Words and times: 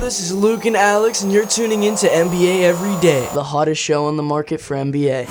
this 0.00 0.20
is 0.20 0.32
Luke 0.34 0.64
and 0.64 0.76
Alex, 0.76 1.22
and 1.22 1.30
you're 1.30 1.46
tuning 1.46 1.82
in 1.82 1.94
to 1.96 2.08
NBA 2.08 2.62
Every 2.62 2.98
Day, 3.00 3.28
the 3.34 3.42
hottest 3.42 3.82
show 3.82 4.06
on 4.06 4.16
the 4.16 4.22
market 4.22 4.60
for 4.60 4.74
NBA. 4.74 5.26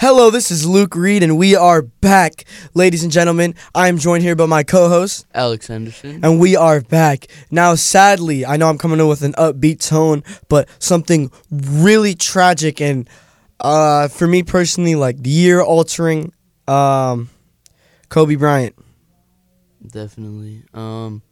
Hello, 0.00 0.30
this 0.30 0.50
is 0.50 0.66
Luke 0.66 0.96
Reed, 0.96 1.22
and 1.22 1.36
we 1.36 1.54
are 1.54 1.82
back. 1.82 2.44
Ladies 2.74 3.02
and 3.02 3.12
gentlemen, 3.12 3.54
I 3.74 3.88
am 3.88 3.98
joined 3.98 4.22
here 4.22 4.34
by 4.34 4.46
my 4.46 4.62
co 4.62 4.88
host, 4.88 5.26
Alex 5.34 5.66
Henderson. 5.66 6.24
and 6.24 6.40
we 6.40 6.56
are 6.56 6.80
back. 6.80 7.26
Now, 7.50 7.74
sadly, 7.74 8.46
I 8.46 8.56
know 8.56 8.68
I'm 8.68 8.78
coming 8.78 9.00
in 9.00 9.06
with 9.06 9.22
an 9.22 9.34
upbeat 9.34 9.86
tone, 9.86 10.24
but 10.48 10.68
something 10.78 11.30
really 11.50 12.14
tragic 12.14 12.80
and, 12.80 13.08
uh, 13.60 14.08
for 14.08 14.26
me 14.26 14.42
personally, 14.42 14.94
like 14.94 15.16
year 15.22 15.60
altering, 15.60 16.32
um, 16.66 17.28
Kobe 18.08 18.36
Bryant. 18.36 18.74
Definitely. 19.86 20.64
Um, 20.74 21.22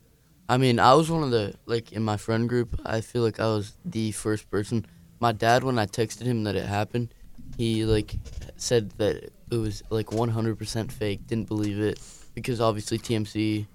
I 0.48 0.56
mean, 0.58 0.78
I 0.78 0.94
was 0.94 1.10
one 1.10 1.22
of 1.22 1.30
the 1.30 1.54
like 1.66 1.92
in 1.92 2.02
my 2.02 2.16
friend 2.16 2.48
group. 2.48 2.78
I 2.84 3.00
feel 3.00 3.22
like 3.22 3.40
I 3.40 3.46
was 3.46 3.76
the 3.84 4.12
first 4.12 4.50
person. 4.50 4.86
My 5.20 5.32
dad, 5.32 5.64
when 5.64 5.78
I 5.78 5.86
texted 5.86 6.22
him 6.22 6.44
that 6.44 6.54
it 6.54 6.66
happened, 6.66 7.14
he 7.56 7.84
like 7.84 8.14
said 8.56 8.90
that 8.98 9.30
it 9.50 9.56
was 9.56 9.82
like 9.90 10.06
100% 10.08 10.92
fake. 10.92 11.26
Didn't 11.26 11.48
believe 11.48 11.80
it 11.80 11.98
because 12.34 12.60
obviously 12.60 12.98
TMZ, 12.98 13.66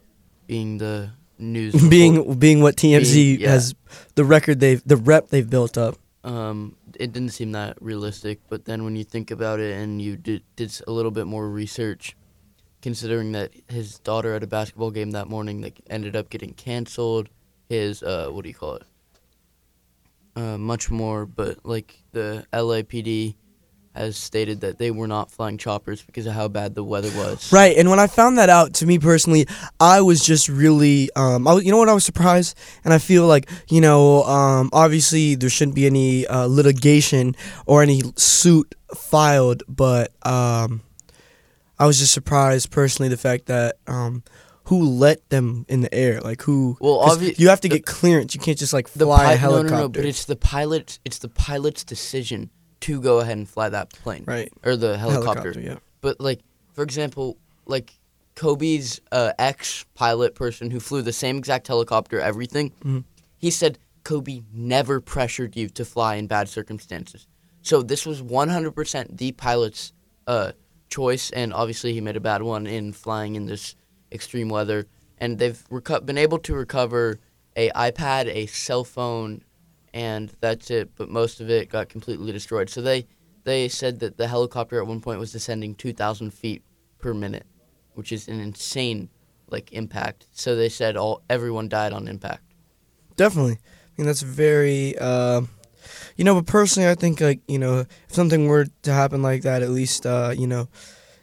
being 0.47 0.77
the 0.77 1.09
news, 1.39 1.73
report- 1.73 1.89
being 1.97 2.33
being 2.39 2.61
what 2.61 2.75
TMZ 2.75 3.13
Being- 3.13 3.39
yeah. 3.41 3.49
has 3.49 3.73
the 4.15 4.23
record 4.25 4.59
they've 4.59 4.83
the 4.85 4.97
rep 4.97 5.29
they've 5.29 5.49
built 5.49 5.77
up. 5.77 5.95
um, 6.23 6.75
it 6.99 7.13
didn't 7.13 7.29
seem 7.29 7.53
that 7.53 7.77
realistic. 7.81 8.41
But 8.49 8.65
then 8.65 8.83
when 8.83 8.95
you 8.95 9.05
think 9.05 9.31
about 9.31 9.59
it 9.59 9.73
and 9.73 10.01
you 10.01 10.17
did 10.17 10.43
did 10.55 10.69
a 10.85 10.91
little 10.91 11.11
bit 11.11 11.25
more 11.25 11.49
research, 11.49 12.15
considering 12.81 13.33
that 13.33 13.51
his 13.67 13.99
daughter 13.99 14.33
at 14.33 14.43
a 14.43 14.47
basketball 14.47 14.91
game 14.91 15.11
that 15.11 15.27
morning 15.27 15.61
that 15.61 15.73
ended 15.89 16.15
up 16.15 16.29
getting 16.29 16.53
canceled, 16.53 17.29
his 17.69 18.03
uh, 18.03 18.29
what 18.29 18.43
do 18.43 18.49
you 18.49 18.55
call 18.55 18.75
it? 18.75 18.83
Uh, 20.35 20.57
much 20.57 20.89
more, 20.89 21.25
but 21.25 21.65
like 21.65 22.01
the 22.11 22.45
LAPD 22.53 23.35
has 23.95 24.15
stated 24.15 24.61
that 24.61 24.77
they 24.77 24.91
were 24.91 25.07
not 25.07 25.31
flying 25.31 25.57
choppers 25.57 26.01
because 26.01 26.25
of 26.25 26.33
how 26.33 26.47
bad 26.47 26.75
the 26.75 26.83
weather 26.83 27.09
was. 27.17 27.51
Right, 27.51 27.75
and 27.75 27.89
when 27.89 27.99
I 27.99 28.07
found 28.07 28.37
that 28.37 28.49
out, 28.49 28.73
to 28.75 28.85
me 28.85 28.99
personally, 28.99 29.47
I 29.79 30.01
was 30.01 30.23
just 30.23 30.47
really, 30.47 31.09
um, 31.15 31.47
I 31.47 31.53
was, 31.53 31.65
you 31.65 31.71
know 31.71 31.77
what, 31.77 31.89
I 31.89 31.93
was 31.93 32.05
surprised, 32.05 32.57
and 32.85 32.93
I 32.93 32.99
feel 32.99 33.27
like, 33.27 33.49
you 33.67 33.81
know, 33.81 34.23
um, 34.23 34.69
obviously 34.71 35.35
there 35.35 35.49
shouldn't 35.49 35.75
be 35.75 35.85
any 35.85 36.25
uh, 36.27 36.45
litigation 36.45 37.35
or 37.65 37.81
any 37.81 38.01
suit 38.15 38.75
filed, 38.95 39.63
but 39.67 40.13
um, 40.25 40.81
I 41.79 41.85
was 41.87 41.99
just 41.99 42.13
surprised 42.13 42.71
personally 42.71 43.09
the 43.09 43.17
fact 43.17 43.45
that 43.45 43.77
um, 43.87 44.23
who 44.65 44.83
let 44.83 45.27
them 45.29 45.65
in 45.69 45.81
the 45.81 45.93
air, 45.93 46.19
like 46.21 46.41
who? 46.41 46.77
Well, 46.81 46.99
obvi- 47.07 47.37
you 47.39 47.49
have 47.49 47.61
to 47.61 47.69
the- 47.69 47.75
get 47.75 47.85
clearance. 47.85 48.35
You 48.35 48.41
can't 48.41 48.57
just 48.57 48.73
like 48.73 48.87
fly 48.87 49.25
pi- 49.25 49.33
a 49.33 49.37
helicopter. 49.37 49.69
No, 49.71 49.75
no, 49.77 49.81
no. 49.83 49.89
But 49.89 50.05
it's 50.05 50.25
the 50.25 50.35
pilot. 50.35 50.99
It's 51.05 51.19
the 51.19 51.29
pilot's 51.29 51.83
decision 51.83 52.49
to 52.81 53.01
go 53.01 53.19
ahead 53.19 53.37
and 53.37 53.47
fly 53.49 53.69
that 53.69 53.91
plane, 53.91 54.23
right, 54.27 54.51
or 54.63 54.75
the 54.75 54.97
helicopter. 54.97 55.53
yeah. 55.59 55.77
But 56.01 56.19
like, 56.19 56.41
for 56.73 56.83
example, 56.83 57.37
like 57.65 57.93
Kobe's 58.35 59.01
uh, 59.11 59.33
ex 59.39 59.85
pilot 59.95 60.35
person 60.35 60.71
who 60.71 60.79
flew 60.79 61.01
the 61.01 61.13
same 61.13 61.37
exact 61.37 61.67
helicopter, 61.67 62.19
everything. 62.19 62.71
Mhm. 62.83 63.03
He 63.37 63.51
said 63.51 63.77
Kobe 64.03 64.43
never 64.53 64.99
pressured 65.01 65.55
you 65.57 65.69
to 65.69 65.83
fly 65.85 66.15
in 66.15 66.27
bad 66.27 66.47
circumstances. 66.49 67.27
So 67.61 67.81
this 67.81 68.05
was 68.05 68.21
100% 68.21 69.17
the 69.17 69.31
pilot's 69.33 69.91
uh, 70.27 70.51
choice, 70.89 71.31
and 71.31 71.53
obviously 71.53 71.93
he 71.93 72.01
made 72.01 72.15
a 72.15 72.21
bad 72.21 72.41
one 72.41 72.67
in 72.67 72.93
flying 72.93 73.35
in 73.35 73.45
this 73.45 73.75
extreme 74.11 74.49
weather. 74.49 74.87
And 75.17 75.37
they've 75.37 75.61
reco- 75.69 76.05
been 76.05 76.17
able 76.17 76.39
to 76.39 76.53
recover 76.53 77.19
a 77.55 77.69
iPad, 77.71 78.27
a 78.27 78.45
cell 78.47 78.83
phone, 78.83 79.43
and 79.93 80.31
that's 80.39 80.71
it. 80.71 80.95
But 80.95 81.09
most 81.09 81.41
of 81.41 81.49
it 81.49 81.69
got 81.69 81.89
completely 81.89 82.31
destroyed. 82.31 82.69
So 82.69 82.81
they 82.81 83.05
they 83.43 83.67
said 83.67 83.99
that 83.99 84.17
the 84.17 84.27
helicopter 84.27 84.79
at 84.79 84.87
one 84.87 85.01
point 85.01 85.19
was 85.19 85.31
descending 85.31 85.73
2,000 85.75 86.31
feet 86.31 86.63
per 86.99 87.13
minute, 87.13 87.45
which 87.93 88.11
is 88.11 88.27
an 88.27 88.39
insane 88.39 89.09
like 89.49 89.71
impact. 89.71 90.27
So 90.31 90.55
they 90.55 90.69
said 90.69 90.95
all 90.95 91.23
everyone 91.29 91.69
died 91.69 91.93
on 91.93 92.07
impact. 92.07 92.43
Definitely. 93.15 93.53
I 93.53 93.91
mean, 93.97 94.07
that's 94.07 94.21
very, 94.21 94.97
uh, 94.97 95.41
you 96.15 96.23
know, 96.23 96.35
but 96.35 96.45
personally, 96.45 96.89
I 96.89 96.95
think, 96.95 97.21
like, 97.21 97.41
you 97.47 97.59
know, 97.59 97.79
if 97.79 98.13
something 98.15 98.47
were 98.47 98.67
to 98.83 98.93
happen 98.93 99.21
like 99.21 99.43
that, 99.43 99.61
at 99.61 99.69
least, 99.69 100.05
uh, 100.05 100.33
you 100.35 100.47
know, 100.47 100.67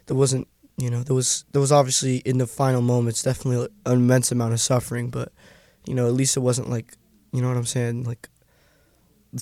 there 0.07 0.17
wasn't, 0.17 0.47
you 0.77 0.89
know, 0.89 1.03
there 1.03 1.15
was, 1.15 1.45
there 1.51 1.61
was 1.61 1.71
obviously 1.71 2.17
in 2.17 2.37
the 2.37 2.47
final 2.47 2.81
moments 2.81 3.23
definitely 3.23 3.67
an 3.85 3.93
immense 3.93 4.31
amount 4.31 4.53
of 4.53 4.61
suffering, 4.61 5.09
but, 5.09 5.31
you 5.85 5.93
know, 5.93 6.07
at 6.07 6.13
least 6.13 6.37
it 6.37 6.41
wasn't 6.41 6.69
like, 6.69 6.93
you 7.31 7.41
know 7.41 7.47
what 7.47 7.57
I'm 7.57 7.65
saying? 7.65 8.03
Like, 8.03 8.29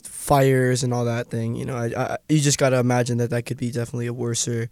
fires 0.03 0.84
and 0.84 0.94
all 0.94 1.06
that 1.06 1.28
thing, 1.28 1.56
you 1.56 1.66
know, 1.66 1.75
I, 1.78 1.91
I 1.96 2.18
you 2.28 2.40
just 2.40 2.58
got 2.58 2.69
to 2.69 2.80
imagine 2.80 3.18
that 3.19 3.30
that 3.30 3.44
could 3.44 3.58
be 3.58 3.72
definitely 3.72 4.08
a 4.08 4.14
worser 4.14 4.69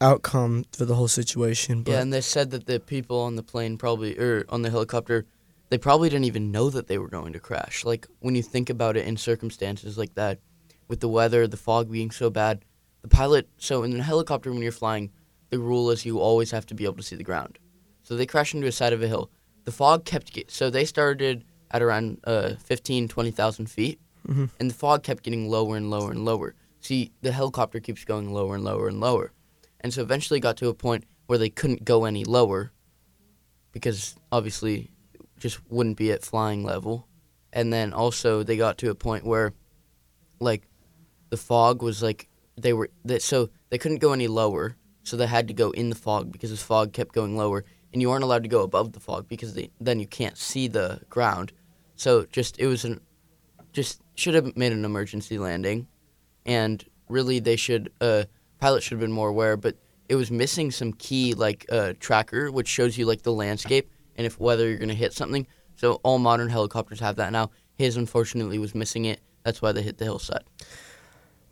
outcome 0.00 0.64
for 0.72 0.84
the 0.84 0.94
whole 0.94 1.08
situation. 1.08 1.82
But 1.82 1.92
yeah, 1.92 2.00
and 2.00 2.12
they 2.12 2.20
said 2.20 2.50
that 2.50 2.66
the 2.66 2.80
people 2.80 3.20
on 3.20 3.36
the 3.36 3.42
plane 3.42 3.78
probably 3.78 4.18
or 4.18 4.44
on 4.48 4.62
the 4.62 4.70
helicopter, 4.70 5.26
they 5.70 5.78
probably 5.78 6.08
didn't 6.08 6.24
even 6.24 6.50
know 6.50 6.70
that 6.70 6.86
they 6.86 6.98
were 6.98 7.08
going 7.08 7.32
to 7.34 7.40
crash. 7.40 7.84
Like 7.84 8.06
when 8.20 8.34
you 8.34 8.42
think 8.42 8.70
about 8.70 8.96
it 8.96 9.06
in 9.06 9.16
circumstances 9.16 9.98
like 9.98 10.14
that, 10.14 10.40
with 10.88 11.00
the 11.00 11.08
weather, 11.08 11.46
the 11.46 11.56
fog 11.58 11.90
being 11.90 12.10
so 12.10 12.30
bad, 12.30 12.64
the 13.02 13.08
pilot. 13.08 13.48
So 13.58 13.82
in 13.82 13.98
a 13.98 14.02
helicopter, 14.02 14.50
when 14.50 14.62
you're 14.62 14.72
flying, 14.72 15.10
the 15.50 15.58
rule 15.58 15.90
is 15.90 16.06
you 16.06 16.18
always 16.18 16.50
have 16.50 16.64
to 16.66 16.74
be 16.74 16.84
able 16.84 16.96
to 16.96 17.02
see 17.02 17.16
the 17.16 17.24
ground. 17.24 17.58
So 18.02 18.16
they 18.16 18.24
crashed 18.26 18.54
into 18.54 18.66
a 18.66 18.72
side 18.72 18.92
of 18.94 19.02
a 19.02 19.08
hill. 19.08 19.30
The 19.64 19.72
fog 19.72 20.04
kept 20.06 20.32
get, 20.32 20.50
so 20.50 20.70
they 20.70 20.86
started 20.86 21.44
at 21.70 21.82
around 21.82 22.20
uh, 22.24 22.54
15, 22.54 23.08
20,000 23.08 23.66
feet, 23.66 24.00
Mhm. 24.26 24.48
and 24.58 24.70
the 24.70 24.74
fog 24.74 25.02
kept 25.02 25.22
getting 25.22 25.48
lower 25.50 25.76
and 25.76 25.90
lower 25.90 26.10
and 26.10 26.24
lower. 26.24 26.54
See, 26.80 27.12
the 27.20 27.32
helicopter 27.32 27.80
keeps 27.80 28.04
going 28.04 28.32
lower 28.32 28.54
and 28.54 28.64
lower 28.64 28.88
and 28.88 28.98
lower. 29.00 29.32
And 29.80 29.92
so 29.92 30.00
eventually 30.02 30.40
got 30.40 30.56
to 30.58 30.68
a 30.68 30.74
point 30.74 31.04
where 31.26 31.38
they 31.38 31.50
couldn't 31.50 31.84
go 31.84 32.04
any 32.06 32.24
lower 32.24 32.72
because 33.72 34.16
obviously 34.32 34.90
just 35.38 35.60
wouldn't 35.70 35.96
be 35.96 36.12
at 36.12 36.24
flying 36.24 36.64
level. 36.64 37.06
And 37.52 37.72
then 37.72 37.92
also 37.92 38.42
they 38.42 38.56
got 38.56 38.78
to 38.78 38.90
a 38.90 38.94
point 38.94 39.24
where 39.24 39.54
like 40.40 40.68
the 41.30 41.36
fog 41.36 41.82
was 41.82 42.02
like 42.02 42.28
they 42.56 42.72
were 42.72 42.90
that 43.04 43.22
so 43.22 43.50
they 43.70 43.78
couldn't 43.78 43.98
go 43.98 44.12
any 44.12 44.28
lower, 44.28 44.76
so 45.02 45.16
they 45.16 45.26
had 45.26 45.48
to 45.48 45.54
go 45.54 45.70
in 45.70 45.90
the 45.90 45.96
fog 45.96 46.32
because 46.32 46.50
the 46.50 46.56
fog 46.56 46.92
kept 46.92 47.14
going 47.14 47.36
lower 47.36 47.64
and 47.92 48.02
you 48.02 48.10
aren't 48.10 48.24
allowed 48.24 48.42
to 48.42 48.48
go 48.48 48.62
above 48.62 48.92
the 48.92 49.00
fog 49.00 49.28
because 49.28 49.54
they, 49.54 49.70
then 49.80 49.98
you 49.98 50.06
can't 50.06 50.36
see 50.36 50.68
the 50.68 51.00
ground. 51.08 51.52
So 51.96 52.26
just 52.30 52.58
it 52.58 52.66
was 52.66 52.84
an 52.84 53.00
just 53.72 54.00
should 54.14 54.34
have 54.34 54.56
made 54.56 54.72
an 54.72 54.84
emergency 54.84 55.38
landing 55.38 55.86
and 56.46 56.84
really 57.08 57.38
they 57.38 57.56
should 57.56 57.92
uh 58.00 58.24
pilot 58.58 58.82
should 58.82 58.92
have 58.92 59.00
been 59.00 59.12
more 59.12 59.28
aware 59.28 59.56
but 59.56 59.76
it 60.08 60.16
was 60.16 60.30
missing 60.30 60.70
some 60.70 60.92
key 60.94 61.34
like 61.34 61.66
uh 61.70 61.92
tracker 62.00 62.50
which 62.50 62.66
shows 62.66 62.96
you 62.96 63.06
like 63.06 63.22
the 63.22 63.32
landscape 63.32 63.90
and 64.18 64.26
if 64.26 64.38
whether 64.38 64.68
you're 64.68 64.76
going 64.76 64.90
to 64.90 64.94
hit 64.94 65.14
something 65.14 65.46
so 65.76 65.94
all 66.02 66.18
modern 66.18 66.50
helicopters 66.50 67.00
have 67.00 67.16
that 67.16 67.32
now 67.32 67.50
his 67.76 67.96
unfortunately 67.96 68.58
was 68.58 68.74
missing 68.74 69.06
it 69.06 69.20
that's 69.44 69.62
why 69.62 69.72
they 69.72 69.80
hit 69.80 69.96
the 69.96 70.04
hillside 70.04 70.44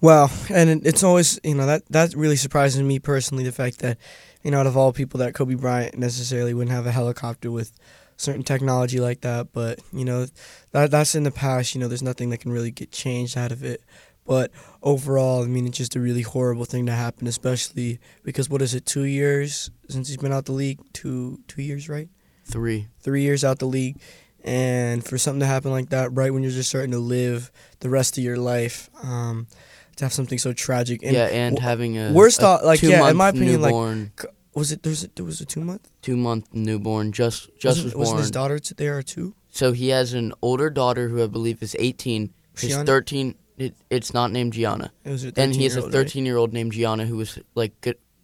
Well, 0.02 0.30
and 0.50 0.86
it's 0.86 1.02
always 1.02 1.40
you 1.42 1.54
know 1.54 1.64
that 1.66 1.86
that 1.88 2.14
really 2.14 2.36
surprises 2.36 2.82
me 2.82 2.98
personally 2.98 3.44
the 3.44 3.52
fact 3.52 3.78
that 3.78 3.96
you 4.42 4.50
know 4.50 4.60
out 4.60 4.66
of 4.66 4.76
all 4.76 4.92
people 4.92 5.18
that 5.20 5.34
Kobe 5.34 5.54
Bryant 5.54 5.96
necessarily 5.96 6.52
wouldn't 6.52 6.76
have 6.76 6.86
a 6.86 6.92
helicopter 6.92 7.50
with 7.50 7.72
certain 8.18 8.42
technology 8.42 9.00
like 9.00 9.22
that, 9.22 9.52
but 9.52 9.80
you 9.92 10.04
know 10.04 10.26
that 10.72 10.90
that's 10.90 11.14
in 11.14 11.22
the 11.22 11.30
past. 11.30 11.74
You 11.74 11.80
know, 11.80 11.88
there's 11.88 12.02
nothing 12.02 12.30
that 12.30 12.38
can 12.38 12.52
really 12.52 12.70
get 12.70 12.92
changed 12.92 13.38
out 13.38 13.52
of 13.52 13.64
it. 13.64 13.82
But 14.26 14.50
overall, 14.82 15.44
I 15.44 15.46
mean, 15.46 15.66
it's 15.66 15.78
just 15.78 15.94
a 15.96 16.00
really 16.00 16.22
horrible 16.22 16.64
thing 16.64 16.86
to 16.86 16.92
happen, 16.92 17.26
especially 17.28 18.00
because 18.24 18.50
what 18.50 18.60
is 18.60 18.74
it? 18.74 18.84
Two 18.84 19.04
years 19.04 19.70
since 19.88 20.08
he's 20.08 20.16
been 20.16 20.32
out 20.32 20.46
the 20.46 20.52
league. 20.52 20.80
Two 20.92 21.40
two 21.48 21.62
years, 21.62 21.88
right? 21.88 22.08
Three 22.46 22.88
three 23.00 23.22
years 23.22 23.44
out 23.44 23.58
the 23.58 23.66
league, 23.66 23.96
and 24.44 25.04
for 25.04 25.18
something 25.18 25.40
to 25.40 25.46
happen 25.46 25.70
like 25.70 25.90
that 25.90 26.10
right 26.12 26.32
when 26.32 26.42
you're 26.42 26.52
just 26.52 26.68
starting 26.68 26.92
to 26.92 26.98
live 26.98 27.50
the 27.80 27.90
rest 27.90 28.16
of 28.18 28.24
your 28.24 28.36
life, 28.36 28.88
um, 29.02 29.46
to 29.96 30.04
have 30.04 30.12
something 30.12 30.38
so 30.38 30.52
tragic. 30.52 31.02
And 31.02 31.12
yeah 31.14 31.26
and 31.26 31.58
wh- 31.58 31.62
having 31.62 31.98
a 31.98 32.12
worst 32.12 32.42
off- 32.42 32.62
like, 32.64 32.82
yeah, 32.82 33.08
in 33.10 33.16
my 33.16 33.28
opinion, 33.30 33.60
like, 33.60 33.70
newborn, 33.72 34.12
was 34.54 34.72
it 34.72 34.82
there 34.82 34.90
was 34.90 35.04
a, 35.04 35.08
there 35.14 35.24
was 35.24 35.40
a 35.40 35.44
two 35.44 35.60
month? 35.62 35.90
two 36.02 36.16
month 36.16 36.46
newborn 36.54 37.12
just 37.12 37.50
just 37.58 37.78
wasn't, 37.78 37.84
was 37.86 37.94
wasn't 37.94 38.14
born 38.14 38.22
his 38.22 38.30
daughter 38.30 38.58
t- 38.58 38.74
there 38.76 39.02
too? 39.02 39.34
so 39.50 39.72
he 39.72 39.88
has 39.88 40.12
an 40.12 40.32
older 40.42 40.68
daughter 40.70 41.08
who 41.08 41.22
i 41.22 41.26
believe 41.26 41.62
is 41.62 41.74
18 41.78 42.32
his 42.58 42.70
Gianna? 42.70 42.84
13 42.86 43.34
it, 43.58 43.74
it's 43.90 44.12
not 44.14 44.30
named 44.30 44.52
gianna 44.52 44.92
and 45.04 45.18
he 45.54 45.64
has 45.64 45.76
a 45.76 45.82
13-year-old, 45.82 45.84
right? 45.84 45.92
13 45.92 46.26
year 46.26 46.36
old 46.36 46.52
named 46.52 46.72
Gianna 46.72 47.04
who 47.06 47.16
was 47.16 47.38
like. 47.54 47.72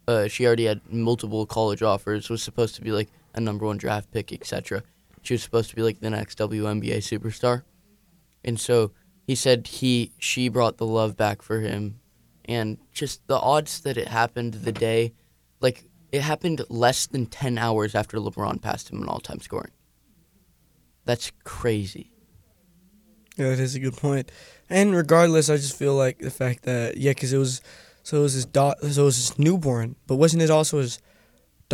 Uh, 0.05 0.27
she 0.27 0.45
already 0.45 0.65
had 0.65 0.81
multiple 0.91 1.45
college 1.45 1.81
offers. 1.81 2.29
Was 2.29 2.43
supposed 2.43 2.75
to 2.75 2.81
be 2.81 2.91
like 2.91 3.07
a 3.33 3.41
number 3.41 3.65
one 3.65 3.77
draft 3.77 4.11
pick, 4.11 4.31
etc. 4.31 4.83
She 5.21 5.33
was 5.33 5.43
supposed 5.43 5.69
to 5.69 5.75
be 5.75 5.81
like 5.81 5.99
the 5.99 6.09
next 6.09 6.37
WNBA 6.37 6.97
superstar, 6.97 7.63
and 8.43 8.59
so 8.59 8.91
he 9.25 9.35
said 9.35 9.67
he 9.67 10.11
she 10.17 10.49
brought 10.49 10.77
the 10.77 10.85
love 10.85 11.15
back 11.15 11.41
for 11.41 11.59
him, 11.61 11.99
and 12.45 12.77
just 12.91 13.25
the 13.27 13.39
odds 13.39 13.81
that 13.81 13.97
it 13.97 14.07
happened 14.07 14.53
the 14.55 14.71
day, 14.71 15.13
like 15.61 15.85
it 16.11 16.21
happened 16.21 16.61
less 16.69 17.07
than 17.07 17.25
10 17.25 17.57
hours 17.57 17.95
after 17.95 18.17
LeBron 18.17 18.61
passed 18.61 18.91
him 18.91 19.01
in 19.01 19.09
all 19.09 19.19
time 19.19 19.39
scoring. 19.39 19.71
That's 21.05 21.31
crazy. 21.43 22.11
Yeah, 23.35 23.47
it 23.47 23.59
is 23.59 23.75
a 23.75 23.79
good 23.79 23.97
point. 23.97 24.31
And 24.69 24.95
regardless, 24.95 25.49
I 25.49 25.55
just 25.55 25.77
feel 25.77 25.95
like 25.95 26.19
the 26.19 26.29
fact 26.29 26.63
that 26.63 26.97
yeah, 26.97 27.11
because 27.11 27.33
it 27.33 27.37
was 27.37 27.61
so 28.03 28.19
it 28.19 28.21
was 28.21 28.33
his 28.33 28.45
daughter, 28.45 28.91
so 28.91 29.03
it 29.03 29.05
was 29.05 29.17
his 29.17 29.39
newborn, 29.39 29.95
but 30.05 30.17
wasn't 30.17 30.43
it 30.43 30.49
also 30.49 30.79
his 30.79 30.99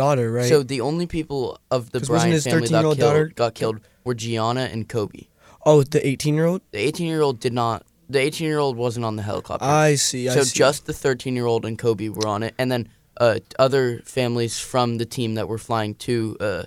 daughter, 0.02 0.26
right? 0.38 0.48
So 0.48 0.62
the 0.74 0.80
only 0.80 1.06
people 1.06 1.58
of 1.70 1.90
the 1.92 1.98
'Cause 2.00 2.08
wasn't 2.10 2.30
Bryant 2.30 2.34
his 2.34 2.44
family 2.44 2.60
that 2.60 2.66
13-year-old 2.68 2.96
killed, 2.98 3.10
daughter- 3.14 3.32
got 3.42 3.54
killed 3.54 3.78
were 4.04 4.14
Gianna 4.14 4.64
and 4.72 4.88
Kobe. 4.88 5.22
oh, 5.66 5.82
the 5.82 6.00
eighteen-year-old. 6.10 6.60
The 6.72 6.78
18 6.88 7.06
year 7.06 7.22
old 7.22 7.38
did 7.46 7.52
not. 7.52 7.78
The 8.08 8.18
18 8.18 8.46
year 8.46 8.58
old 8.58 8.76
wasn't 8.76 9.04
on 9.04 9.14
the 9.16 9.22
helicopter. 9.22 9.64
I 9.64 9.94
see. 9.96 10.28
I 10.28 10.34
so 10.34 10.42
see. 10.42 10.56
just 10.64 10.86
the 10.86 10.92
13 11.04 11.36
year 11.36 11.46
old 11.46 11.64
and 11.64 11.78
Kobe 11.78 12.08
were 12.08 12.26
on 12.26 12.42
it, 12.42 12.54
and 12.58 12.70
then 12.72 12.88
uh, 13.20 13.38
other 13.58 14.00
families 14.04 14.58
from 14.58 14.98
the 14.98 15.04
team 15.16 15.34
that 15.36 15.46
were 15.48 15.58
flying 15.58 15.94
to 16.06 16.36
uh, 16.40 16.62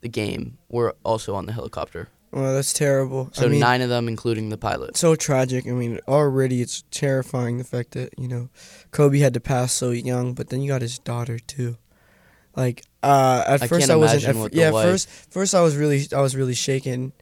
the 0.00 0.08
game 0.08 0.58
were 0.70 0.94
also 1.04 1.34
on 1.34 1.44
the 1.46 1.52
helicopter. 1.52 2.08
well, 2.32 2.54
that's 2.54 2.72
terrible. 2.72 3.28
So 3.32 3.46
I 3.46 3.48
mean, 3.48 3.60
nine 3.60 3.80
of 3.82 3.88
them, 3.88 4.06
including 4.08 4.50
the 4.50 4.56
pilot. 4.68 4.96
so 4.96 5.16
tragic. 5.16 5.66
I 5.66 5.72
mean, 5.72 5.98
already 6.06 6.60
it's 6.62 6.84
terrifying 6.90 7.58
the 7.58 7.64
fact 7.64 7.90
that 7.92 8.08
you 8.18 8.28
know 8.28 8.48
Kobe 8.96 9.18
had 9.18 9.34
to 9.34 9.40
pass 9.40 9.72
so 9.72 9.90
young, 9.90 10.34
but 10.34 10.48
then 10.50 10.60
you 10.62 10.68
got 10.68 10.82
his 10.82 10.98
daughter 10.98 11.38
too. 11.38 11.76
Like 12.56 12.82
uh, 13.02 13.44
at 13.46 13.62
I 13.62 13.66
first 13.66 13.80
can't 13.80 13.90
I 13.92 13.96
wasn't. 13.96 14.24
At, 14.24 14.34
what 14.36 14.46
f- 14.46 14.50
the 14.52 14.58
yeah, 14.58 14.70
wife- 14.70 14.86
first 14.90 15.08
first 15.30 15.54
I 15.54 15.60
was 15.60 15.76
really 15.76 16.06
I 16.14 16.20
was 16.22 16.34
really 16.34 16.54
shaken, 16.54 17.12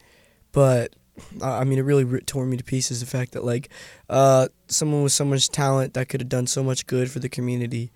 but 0.53 0.95
uh, 1.43 1.59
I 1.59 1.65
mean 1.65 1.79
it 1.79 1.83
really 1.83 2.05
r- 2.05 2.21
tore 2.21 2.47
me 2.47 2.57
to 2.57 2.65
pieces. 2.65 3.01
The 3.01 3.07
fact 3.07 3.33
that 3.33 3.45
like 3.45 3.69
uh, 4.09 4.49
someone 4.69 5.03
with 5.03 5.13
so 5.13 5.25
much 5.25 5.49
talent 5.49 5.95
that 5.95 6.09
could 6.09 6.21
have 6.21 6.29
done 6.29 6.47
so 6.47 6.63
much 6.63 6.87
good 6.87 7.11
for 7.11 7.19
the 7.19 7.29
community, 7.29 7.91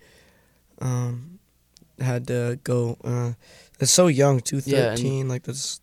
um, 0.81 1.39
had 1.99 2.27
to 2.27 2.59
go. 2.63 2.97
Uh, 3.03 3.33
it's 3.79 3.91
so 3.91 4.07
young 4.07 4.39
two 4.41 4.59
thirteen. 4.61 5.25
Yeah, 5.27 5.31
like 5.31 5.43
that's 5.43 5.79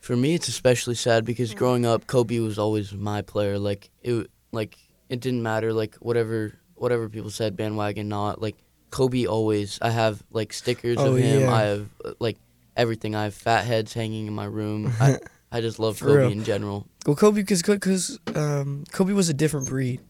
For 0.00 0.16
me, 0.16 0.34
it's 0.34 0.48
especially 0.48 0.94
sad 0.96 1.24
because 1.24 1.54
growing 1.54 1.86
up, 1.86 2.06
Kobe 2.06 2.38
was 2.40 2.58
always 2.58 2.92
my 2.92 3.22
player. 3.22 3.58
Like 3.58 3.90
it, 4.02 4.28
like 4.52 4.76
it 5.08 5.20
didn't 5.20 5.42
matter. 5.42 5.72
Like 5.72 5.94
whatever, 5.96 6.54
whatever 6.74 7.08
people 7.08 7.30
said, 7.30 7.56
bandwagon, 7.56 8.08
not 8.08 8.40
like 8.42 8.56
Kobe. 8.90 9.26
Always, 9.26 9.78
I 9.82 9.90
have 9.90 10.22
like 10.30 10.52
stickers 10.52 10.96
Oh, 10.98 11.12
of 11.14 11.18
him. 11.18 11.42
yeah. 11.42 11.52
I 11.54 11.62
have 11.62 11.88
uh, 12.04 12.12
like 12.18 12.38
everything. 12.76 13.14
I 13.14 13.24
have 13.24 13.34
fat 13.34 13.64
heads 13.66 13.92
hanging 13.94 14.26
in 14.26 14.32
my 14.34 14.44
room. 14.46 14.92
I, 15.00 15.18
I 15.52 15.60
just 15.60 15.78
love 15.78 15.98
Kobe 16.00 16.12
real. 16.18 16.30
in 16.30 16.44
general. 16.44 16.86
Well, 17.06 17.16
Kobe, 17.16 17.40
because 17.40 17.62
because 17.62 18.18
um, 18.34 18.84
Kobe 18.92 19.12
was 19.12 19.28
a 19.28 19.34
different 19.34 19.66
breed. 19.68 20.00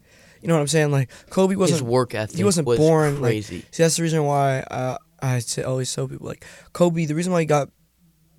You 0.41 0.47
know 0.47 0.53
what 0.55 0.61
I'm 0.61 0.67
saying? 0.67 0.91
Like 0.91 1.09
Kobe 1.29 1.55
wasn't. 1.55 1.81
work 1.81 2.13
ethic 2.15 2.37
He 2.37 2.43
wasn't 2.43 2.67
was 2.67 2.77
born, 2.79 3.21
like- 3.21 3.43
see, 3.43 3.63
that's 3.77 3.97
the 3.97 4.03
reason 4.03 4.23
why 4.23 4.63
I 4.71 4.97
I 5.21 5.41
always 5.65 5.93
tell 5.93 6.07
people 6.07 6.27
like 6.27 6.45
Kobe. 6.73 7.05
The 7.05 7.15
reason 7.15 7.33
why 7.33 7.41
he 7.41 7.45
got, 7.45 7.69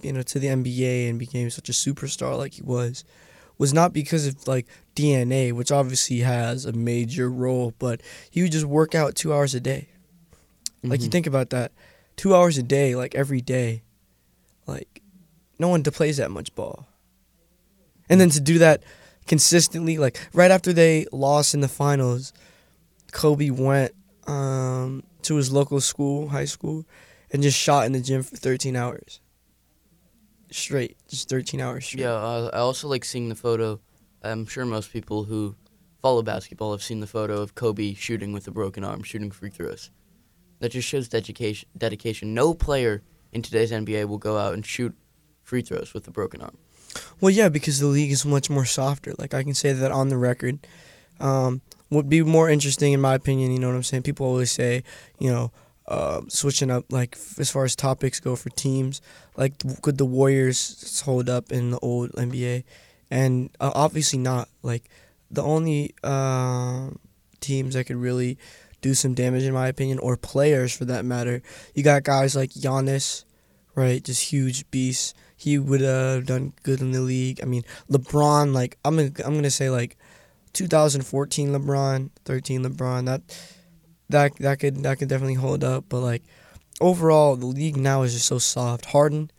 you 0.02 0.12
know, 0.12 0.22
to 0.22 0.38
the 0.38 0.46
NBA 0.48 1.10
and 1.10 1.18
became 1.18 1.50
such 1.50 1.68
a 1.68 1.72
superstar 1.72 2.36
like 2.38 2.54
he 2.54 2.62
was, 2.62 3.04
was 3.58 3.74
not 3.74 3.92
because 3.92 4.26
of 4.26 4.48
like 4.48 4.66
DNA, 4.96 5.52
which 5.52 5.70
obviously 5.70 6.20
has 6.20 6.64
a 6.64 6.72
major 6.72 7.30
role, 7.30 7.74
but 7.78 8.00
he 8.30 8.40
would 8.42 8.52
just 8.52 8.64
work 8.64 8.94
out 8.94 9.14
two 9.14 9.32
hours 9.34 9.54
a 9.54 9.60
day. 9.60 9.88
Like 10.82 11.00
you 11.00 11.08
Mhm. 11.08 11.12
think 11.12 11.26
about 11.26 11.50
that, 11.50 11.72
two 12.16 12.34
hours 12.34 12.56
a 12.58 12.62
day, 12.62 12.94
like 12.94 13.14
every 13.14 13.40
day, 13.40 13.82
like 14.66 15.02
no 15.58 15.68
one 15.68 15.82
plays 15.82 16.16
that 16.16 16.30
much 16.30 16.54
ball. 16.54 16.86
And 18.08 18.20
then 18.20 18.30
to 18.30 18.40
do 18.40 18.58
that 18.58 18.82
consistently, 19.26 19.98
like 19.98 20.18
right 20.32 20.50
after 20.50 20.72
they 20.72 21.06
lost 21.12 21.54
in 21.54 21.60
the 21.60 21.68
finals, 21.68 22.32
Kobe 23.12 23.50
went 23.50 23.92
um, 24.26 25.02
to 25.22 25.36
his 25.36 25.52
local 25.52 25.80
school, 25.80 26.28
high 26.28 26.44
school, 26.44 26.84
and 27.30 27.42
just 27.42 27.58
shot 27.58 27.86
in 27.86 27.92
the 27.92 28.00
gym 28.00 28.22
for 28.22 28.36
13 28.36 28.76
hours 28.76 29.20
straight, 30.50 30.96
just 31.08 31.28
13 31.28 31.60
hours 31.60 31.86
straight. 31.86 32.00
Yeah, 32.02 32.12
uh, 32.14 32.50
I 32.52 32.58
also 32.58 32.88
like 32.88 33.04
seeing 33.04 33.28
the 33.28 33.34
photo. 33.34 33.80
I'm 34.22 34.46
sure 34.46 34.64
most 34.64 34.92
people 34.92 35.24
who 35.24 35.54
follow 36.02 36.22
basketball 36.22 36.72
have 36.72 36.82
seen 36.82 37.00
the 37.00 37.06
photo 37.06 37.40
of 37.40 37.54
Kobe 37.54 37.94
shooting 37.94 38.32
with 38.32 38.46
a 38.48 38.50
broken 38.50 38.84
arm, 38.84 39.02
shooting 39.02 39.30
free 39.30 39.50
throws. 39.50 39.90
That 40.60 40.70
just 40.70 40.88
shows 40.88 41.08
dedication. 41.08 41.68
Dedication. 41.76 42.34
No 42.34 42.54
player 42.54 43.02
in 43.32 43.42
today's 43.42 43.72
NBA 43.72 44.06
will 44.06 44.18
go 44.18 44.38
out 44.38 44.54
and 44.54 44.64
shoot 44.64 44.94
free 45.42 45.62
throws 45.62 45.92
with 45.92 46.06
a 46.06 46.10
broken 46.10 46.40
arm. 46.40 46.56
Well, 47.20 47.30
yeah, 47.30 47.48
because 47.48 47.78
the 47.80 47.86
league 47.86 48.10
is 48.10 48.24
much 48.24 48.50
more 48.50 48.64
softer. 48.64 49.14
Like 49.18 49.34
I 49.34 49.42
can 49.42 49.54
say 49.54 49.72
that 49.72 49.90
on 49.90 50.08
the 50.08 50.16
record. 50.16 50.66
Um, 51.18 51.60
would 51.90 52.08
be 52.08 52.22
more 52.22 52.48
interesting 52.48 52.92
in 52.92 53.00
my 53.00 53.14
opinion. 53.14 53.50
You 53.52 53.58
know 53.58 53.68
what 53.68 53.76
I'm 53.76 53.82
saying? 53.82 54.04
People 54.04 54.26
always 54.26 54.52
say, 54.52 54.84
you 55.18 55.30
know, 55.30 55.50
uh, 55.88 56.22
switching 56.28 56.70
up 56.70 56.84
like 56.90 57.16
f- 57.16 57.40
as 57.40 57.50
far 57.50 57.64
as 57.64 57.74
topics 57.74 58.20
go 58.20 58.36
for 58.36 58.48
teams. 58.50 59.02
Like, 59.36 59.58
w- 59.58 59.76
could 59.82 59.98
the 59.98 60.04
Warriors 60.06 61.00
hold 61.04 61.28
up 61.28 61.50
in 61.50 61.72
the 61.72 61.78
old 61.80 62.12
NBA? 62.12 62.64
And 63.10 63.50
uh, 63.60 63.72
obviously 63.74 64.20
not. 64.20 64.48
Like, 64.62 64.84
the 65.32 65.42
only 65.42 65.94
uh, 66.04 66.90
teams 67.40 67.74
that 67.74 67.84
could 67.84 67.96
really 67.96 68.38
do 68.80 68.94
some 68.94 69.14
damage, 69.14 69.44
in 69.44 69.54
my 69.54 69.68
opinion, 69.68 69.98
or 69.98 70.16
players 70.16 70.76
for 70.76 70.84
that 70.86 71.04
matter, 71.04 71.42
you 71.74 71.82
got 71.82 72.02
guys 72.04 72.34
like 72.34 72.50
Giannis, 72.50 73.24
right? 73.74 74.02
Just 74.02 74.30
huge 74.30 74.70
beasts. 74.70 75.14
He 75.36 75.58
would 75.58 75.82
uh, 75.82 76.14
have 76.14 76.26
done 76.26 76.52
good 76.62 76.80
in 76.80 76.92
the 76.92 77.00
league. 77.00 77.40
I 77.42 77.46
mean, 77.46 77.64
LeBron, 77.90 78.52
like 78.52 78.76
I'm 78.84 78.96
gonna, 78.96 79.12
I'm 79.24 79.34
gonna 79.34 79.50
say 79.50 79.70
like 79.70 79.96
2014 80.52 81.50
LeBron, 81.50 82.10
13 82.24 82.64
LeBron. 82.64 83.06
That 83.06 83.22
that 84.10 84.36
that 84.36 84.58
could 84.58 84.82
that 84.82 84.98
could 84.98 85.08
definitely 85.08 85.34
hold 85.34 85.64
up. 85.64 85.84
But 85.88 86.00
like 86.00 86.22
overall, 86.80 87.36
the 87.36 87.46
league 87.46 87.76
now 87.76 88.02
is 88.02 88.12
just 88.12 88.26
so 88.26 88.38
soft. 88.38 88.86
Harden, 88.86 89.30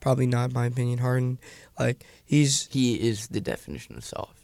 probably 0.00 0.26
not 0.26 0.50
in 0.50 0.54
my 0.54 0.66
opinion. 0.66 0.98
Harden, 0.98 1.38
like 1.78 2.04
he's 2.24 2.66
He 2.72 2.94
is 2.94 3.28
the 3.28 3.40
definition 3.40 3.96
of 3.96 4.04
soft. 4.04 4.35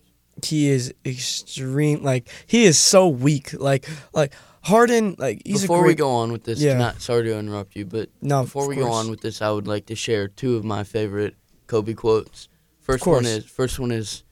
He 0.45 0.69
is 0.69 0.93
extreme. 1.05 2.03
Like 2.03 2.29
he 2.47 2.65
is 2.65 2.79
so 2.79 3.09
weak. 3.09 3.53
Like 3.55 3.89
like 4.13 4.33
Harden, 4.63 5.17
like 5.19 5.43
he's 5.45 5.63
before 5.63 5.79
a 5.79 5.81
great. 5.83 5.89
we 5.89 5.95
go 5.97 6.11
on 6.11 6.33
with 6.33 6.45
this, 6.45 6.61
Yeah. 6.61 6.79
not 6.79 7.03
sorry 7.03 7.25
to 7.25 7.37
interrupt 7.39 7.75
you, 7.77 7.85
but 7.85 8.09
no, 8.21 8.45
before 8.45 8.69
we 8.69 8.77
go 8.77 8.91
on 8.93 9.11
with 9.11 9.21
this, 9.21 9.43
I 9.43 9.51
would 9.51 9.67
like 9.67 9.87
to 9.87 9.97
share 9.97 10.29
two 10.29 10.57
of 10.57 10.65
my 10.65 10.85
favorite 10.85 11.35
Kobe 11.67 11.95
quotes. 11.95 12.49
First 12.81 13.07
one 13.07 13.25
is 13.27 13.45
first 13.45 13.79
one 13.79 13.91
is 13.91 14.23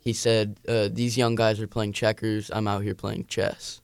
he 0.00 0.12
said, 0.12 0.58
uh, 0.68 0.88
"These 0.92 1.16
young 1.16 1.34
guys 1.34 1.60
are 1.60 1.66
playing 1.66 1.92
checkers. 1.92 2.50
I'm 2.52 2.66
out 2.68 2.82
here 2.82 2.94
playing 2.94 3.26
chess." 3.26 3.80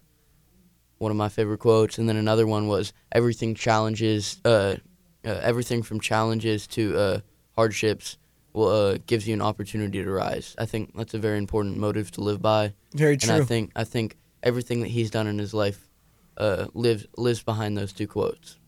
One 0.99 1.11
of 1.11 1.17
my 1.17 1.29
favorite 1.29 1.59
quotes, 1.59 1.99
and 1.99 2.09
then 2.09 2.17
another 2.17 2.47
one 2.47 2.69
was, 2.69 2.93
"Everything 3.11 3.55
challenges, 3.57 4.41
uh, 4.45 4.77
uh, 5.25 5.29
everything 5.43 5.83
from 5.83 5.99
challenges 6.01 6.67
to 6.69 6.97
uh, 6.97 7.21
hardships." 7.57 8.19
Will 8.53 8.69
uh, 8.69 8.99
gives 9.07 9.27
you 9.27 9.35
an 9.35 9.43
opportunity 9.43 10.03
to 10.03 10.11
rise. 10.11 10.55
I 10.59 10.67
think 10.67 10.95
that's 10.97 11.15
a 11.15 11.19
very 11.19 11.39
important 11.39 11.79
motive 11.79 12.11
to 12.13 12.21
live 12.21 12.43
by. 12.43 12.75
very 12.93 13.19
And 13.23 13.31
I 13.31 13.41
think 13.45 13.71
I 13.75 13.85
think 13.85 14.17
everything 14.43 14.81
that 14.81 14.89
he's 14.89 15.11
done 15.11 15.27
in 15.27 15.39
his 15.39 15.55
life 15.55 15.89
uh, 16.37 16.67
lives 16.75 17.07
lives 17.17 17.43
behind 17.43 17.77
those 17.77 17.93
two 17.93 18.07
quotes. 18.07 18.59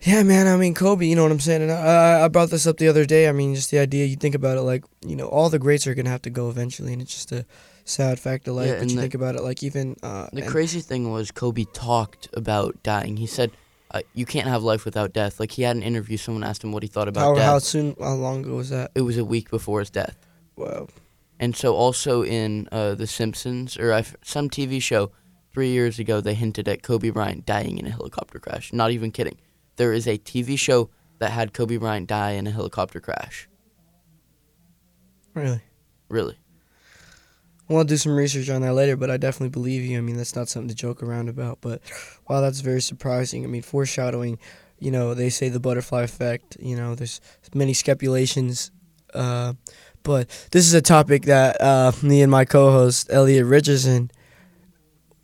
Yeah, 0.00 0.22
man. 0.22 0.46
I 0.46 0.56
mean, 0.56 0.74
Kobe. 0.74 1.06
You 1.06 1.16
know 1.16 1.24
what 1.24 1.32
I'm 1.32 1.40
saying. 1.40 1.62
And 1.62 1.72
I, 1.72 2.24
I 2.24 2.28
brought 2.28 2.50
this 2.50 2.66
up 2.66 2.76
the 2.76 2.88
other 2.88 3.04
day. 3.04 3.28
I 3.28 3.32
mean, 3.32 3.54
just 3.54 3.70
the 3.70 3.78
idea. 3.80 4.04
You 4.06 4.16
think 4.16 4.34
about 4.34 4.56
it, 4.56 4.62
like 4.62 4.84
you 5.04 5.16
know, 5.16 5.26
all 5.26 5.50
the 5.50 5.58
greats 5.58 5.86
are 5.86 5.94
gonna 5.94 6.10
have 6.10 6.22
to 6.22 6.30
go 6.30 6.48
eventually, 6.48 6.92
and 6.92 7.02
it's 7.02 7.12
just 7.12 7.32
a 7.32 7.44
sad 7.84 8.20
fact 8.20 8.46
of 8.46 8.54
life. 8.54 8.68
Yeah, 8.68 8.74
but 8.74 8.82
and 8.82 8.90
you 8.90 8.96
the- 8.96 9.02
think 9.02 9.14
about 9.14 9.34
it, 9.34 9.42
like 9.42 9.62
even 9.62 9.96
uh, 10.02 10.28
The 10.32 10.42
crazy 10.42 10.80
thing 10.80 11.10
was 11.10 11.30
Kobe 11.30 11.64
talked 11.72 12.28
about 12.32 12.80
dying. 12.82 13.16
He 13.16 13.26
said, 13.26 13.50
uh, 13.90 14.02
"You 14.14 14.26
can't 14.26 14.48
have 14.48 14.62
life 14.62 14.84
without 14.84 15.12
death." 15.12 15.40
Like 15.40 15.52
he 15.52 15.62
had 15.62 15.76
an 15.76 15.82
interview. 15.82 16.16
Someone 16.16 16.44
asked 16.44 16.62
him 16.64 16.72
what 16.72 16.82
he 16.82 16.88
thought 16.88 17.08
about 17.08 17.20
how 17.20 17.34
death. 17.34 17.44
how 17.44 17.58
soon, 17.58 17.96
how 17.98 18.14
long 18.14 18.44
ago 18.44 18.56
was 18.56 18.70
that? 18.70 18.90
It 18.94 19.02
was 19.02 19.18
a 19.18 19.24
week 19.24 19.50
before 19.50 19.80
his 19.80 19.90
death. 19.90 20.16
Wow. 20.56 20.88
And 21.40 21.54
so 21.54 21.74
also 21.74 22.24
in 22.24 22.68
uh, 22.72 22.94
The 22.94 23.06
Simpsons 23.06 23.78
or 23.78 23.92
I 23.92 24.00
f 24.00 24.16
some 24.22 24.50
TV 24.50 24.82
show 24.82 25.12
three 25.52 25.70
years 25.70 25.98
ago, 25.98 26.20
they 26.20 26.34
hinted 26.34 26.68
at 26.68 26.82
Kobe 26.82 27.10
Bryant 27.10 27.46
dying 27.46 27.78
in 27.78 27.86
a 27.86 27.90
helicopter 27.90 28.38
crash. 28.38 28.72
Not 28.72 28.90
even 28.90 29.10
kidding. 29.10 29.38
There 29.76 29.92
is 29.92 30.06
a 30.06 30.18
TV 30.18 30.58
show 30.58 30.90
that 31.18 31.30
had 31.30 31.52
Kobe 31.52 31.76
Bryant 31.76 32.08
die 32.08 32.32
in 32.32 32.46
a 32.46 32.50
helicopter 32.50 33.00
crash. 33.00 33.48
Really. 35.34 35.60
Really. 36.08 36.36
Well, 37.68 37.78
I'll 37.78 37.84
do 37.84 37.96
some 37.96 38.16
research 38.16 38.48
on 38.48 38.62
that 38.62 38.72
later, 38.74 38.96
but 38.96 39.10
I 39.10 39.18
definitely 39.18 39.50
believe 39.50 39.84
you. 39.84 39.98
I 39.98 40.00
mean, 40.00 40.16
that's 40.16 40.34
not 40.34 40.48
something 40.48 40.68
to 40.68 40.74
joke 40.74 41.02
around 41.02 41.28
about. 41.28 41.58
But 41.60 41.82
wow, 42.28 42.40
that's 42.40 42.60
very 42.60 42.80
surprising. 42.80 43.44
I 43.44 43.46
mean, 43.46 43.62
foreshadowing. 43.62 44.38
You 44.80 44.90
know, 44.90 45.12
they 45.12 45.28
say 45.28 45.48
the 45.48 45.60
butterfly 45.60 46.02
effect. 46.02 46.56
You 46.60 46.76
know, 46.76 46.94
there's 46.94 47.20
many 47.52 47.74
speculations. 47.74 48.70
Uh, 49.12 49.54
but 50.02 50.28
this 50.52 50.66
is 50.66 50.74
a 50.74 50.80
topic 50.80 51.24
that 51.24 51.60
uh, 51.60 51.92
me 52.02 52.22
and 52.22 52.30
my 52.30 52.44
co-host 52.44 53.08
Elliot 53.10 53.44
Richardson 53.44 54.10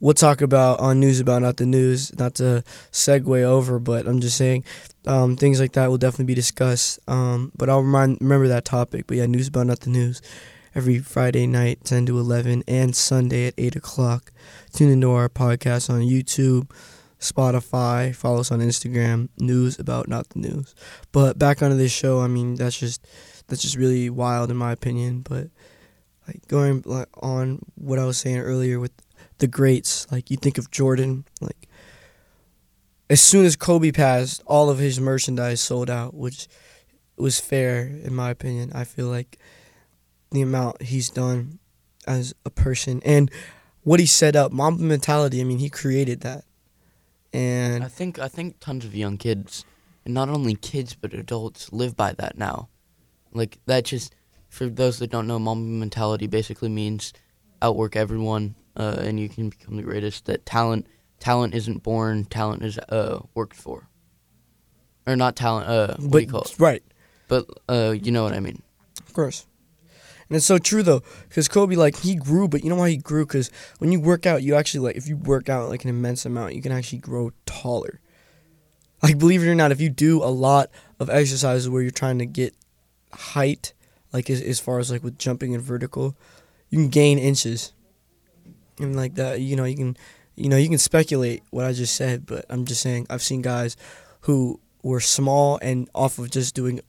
we'll 0.05 0.13
talk 0.13 0.43
about 0.43 0.79
on 0.81 1.01
news 1.01 1.19
about 1.19 1.41
not 1.41 1.57
the 1.57 1.65
news. 1.65 2.17
Not 2.19 2.35
to 2.37 2.63
segue 2.93 3.43
over, 3.43 3.79
but 3.79 4.07
I'm 4.07 4.21
just 4.21 4.37
saying 4.37 4.65
um, 5.07 5.35
things 5.35 5.59
like 5.59 5.73
that 5.73 5.89
will 5.89 5.99
definitely 5.99 6.27
be 6.27 6.35
discussed. 6.35 6.99
Um, 7.09 7.53
but 7.57 7.71
I'll 7.71 7.81
remind 7.81 8.19
remember 8.21 8.49
that 8.49 8.67
topic. 8.67 9.07
But 9.07 9.17
yeah, 9.17 9.27
news 9.27 9.49
about 9.49 9.67
not 9.67 9.81
the 9.81 9.91
news 9.91 10.21
every 10.75 10.99
Friday 10.99 11.47
night, 11.47 11.85
10 11.85 12.07
to 12.07 12.19
11, 12.19 12.65
and 12.67 12.95
Sunday 12.97 13.47
at 13.47 13.55
8 13.57 13.77
o'clock. 13.77 14.33
Tune 14.73 14.91
into 14.91 15.11
our 15.11 15.29
podcast 15.29 15.89
on 15.89 16.01
YouTube, 16.01 16.71
Spotify, 17.21 18.15
follow 18.15 18.41
us 18.41 18.53
on 18.53 18.61
Instagram, 18.61 19.29
news 19.39 19.79
about 19.79 20.09
not 20.09 20.29
the 20.31 20.41
news. 20.41 20.75
But 21.13 21.39
back 21.39 21.63
onto 21.63 21.77
this 21.77 21.93
show, 21.93 22.21
I 22.21 22.27
mean, 22.27 22.57
that's 22.57 22.79
just 22.79 23.07
that's 23.47 23.63
just 23.63 23.77
really 23.77 24.11
wild 24.11 24.51
in 24.51 24.57
my 24.57 24.73
opinion. 24.73 25.21
But 25.21 25.49
like 26.27 26.47
going 26.49 26.85
on 27.23 27.61
what 27.77 27.99
I 27.99 28.05
was 28.05 28.19
saying 28.19 28.39
earlier 28.39 28.81
with 28.81 28.93
the 29.39 29.47
greats, 29.47 30.11
like 30.13 30.31
you 30.31 30.37
think 30.37 30.59
of 30.59 30.71
Jordan, 30.71 31.25
like 31.41 31.69
as 33.09 33.21
soon 33.21 33.45
as 33.45 33.57
Kobe 33.57 33.91
passed, 33.91 34.43
all 34.47 34.71
of 34.71 34.79
his 34.79 35.01
merchandise 35.01 35.61
sold 35.61 35.91
out, 35.91 36.15
which 36.15 36.49
was 37.17 37.41
fair 37.41 37.87
in 37.87 38.15
my 38.15 38.31
opinion. 38.31 38.73
I 38.75 38.85
feel 38.85 39.07
like 39.07 39.39
the 40.35 40.43
amount 40.43 40.83
he's 40.83 41.09
done 41.11 41.59
as 42.07 42.35
a 42.45 42.51
person 42.51 43.01
and 43.05 43.31
what 43.83 44.01
he 44.01 44.07
set 44.07 44.35
up, 44.37 44.51
Mamba 44.53 44.83
mentality. 44.83 45.41
I 45.41 45.45
mean, 45.45 45.59
he 45.59 45.69
created 45.69 46.21
that, 46.23 46.45
and 47.33 47.85
I 47.85 47.89
think 47.89 48.19
I 48.19 48.29
think 48.29 48.59
tons 48.61 48.85
of 48.85 48.95
young 48.95 49.17
kids, 49.19 49.65
and 50.05 50.15
not 50.15 50.29
only 50.29 50.55
kids 50.55 50.95
but 50.95 51.13
adults, 51.15 51.73
live 51.73 51.97
by 51.97 52.13
that 52.15 52.37
now. 52.39 52.69
Like 53.33 53.59
that 53.67 53.85
just 53.85 54.15
for 54.49 54.67
those 54.69 54.99
that 55.01 55.11
don't 55.11 55.27
know, 55.27 55.39
Mamba 55.39 55.69
mentality 55.69 56.27
basically 56.27 56.69
means 56.69 57.13
outwork 57.61 57.97
everyone, 57.97 58.55
uh, 58.77 58.97
and 59.01 59.19
you 59.21 59.29
can 59.29 59.49
become 59.51 59.77
the 59.77 59.83
greatest. 59.83 60.25
That 60.27 60.47
talent 60.47 60.87
talent 61.21 61.55
isn't 61.55 61.83
born, 61.83 62.25
talent 62.25 62.63
is 62.63 62.79
uh 62.79 63.21
worked 63.35 63.57
for. 63.57 63.89
Or 65.07 65.17
not 65.17 65.37
talent, 65.37 65.69
uh 65.69 65.97
what 65.99 66.11
but 66.11 66.19
do 66.19 66.25
you 66.25 66.31
call 66.31 66.43
it? 66.43 66.55
right, 66.59 66.83
But 67.29 67.47
uh 67.69 67.95
you 68.01 68.13
know 68.13 68.23
what 68.25 68.33
I 68.33 68.41
mean. 68.41 68.63
of 69.07 69.13
course. 69.13 69.47
And 70.29 70.37
it's 70.37 70.47
so 70.47 70.59
true 70.59 70.83
though, 70.83 71.03
because 71.29 71.49
Kobe 71.49 71.77
like 71.77 71.99
he 71.99 72.15
grew, 72.15 72.49
but 72.49 72.65
you 72.65 72.71
know 72.71 72.77
why 72.77 72.91
he 72.91 72.97
grew? 72.97 73.27
Because 73.27 73.51
when 73.79 73.93
you 73.93 74.01
work 74.01 74.27
out, 74.27 74.43
you 74.43 74.55
actually 74.55 74.81
like 74.81 74.97
if 74.97 75.09
you 75.09 75.17
work 75.17 75.49
out 75.49 75.69
like 75.69 75.85
an 75.85 75.91
immense 75.91 76.25
amount, 76.25 76.55
you 76.55 76.63
can 76.63 76.73
actually 76.73 76.99
grow 76.99 77.33
taller. 77.47 78.01
Like 79.03 79.19
believe 79.19 79.43
it 79.43 79.49
or 79.49 79.55
not, 79.55 79.73
if 79.73 79.81
you 79.81 79.91
do 79.91 80.23
a 80.23 80.33
lot 80.33 80.71
of 80.99 81.11
exercises 81.11 81.69
where 81.69 81.83
you're 81.83 81.91
trying 81.91 82.19
to 82.21 82.27
get 82.27 82.55
height, 83.13 83.75
like 84.13 84.31
as, 84.31 84.41
as 84.41 84.61
far 84.61 84.79
as 84.79 84.91
like 84.91 85.05
with 85.05 85.19
jumping 85.19 85.55
and 85.55 85.63
vertical, 85.63 86.17
you 86.71 86.79
can 86.79 86.89
gain 86.89 87.19
inches. 87.19 87.73
And 88.79 88.97
like 88.97 89.15
that, 89.17 89.41
you 89.41 89.57
know, 89.57 89.65
you 89.65 89.77
can, 89.77 89.97
you 90.37 90.49
know, 90.49 90.57
you 90.57 90.69
can 90.69 90.79
speculate 90.79 91.43
what 91.51 91.65
I 91.65 91.73
just 91.73 91.95
said, 91.95 92.27
but 92.27 92.45
I'm 92.49 92.65
just 92.65 92.81
saying 92.81 93.07
I've 93.11 93.23
seen 93.23 93.43
guys 93.43 93.77
who 94.23 94.59
were 94.83 95.01
small 95.01 95.59
and 95.63 95.89
off 95.95 96.19
of 96.19 96.31
just 96.31 96.55
doing 96.55 96.81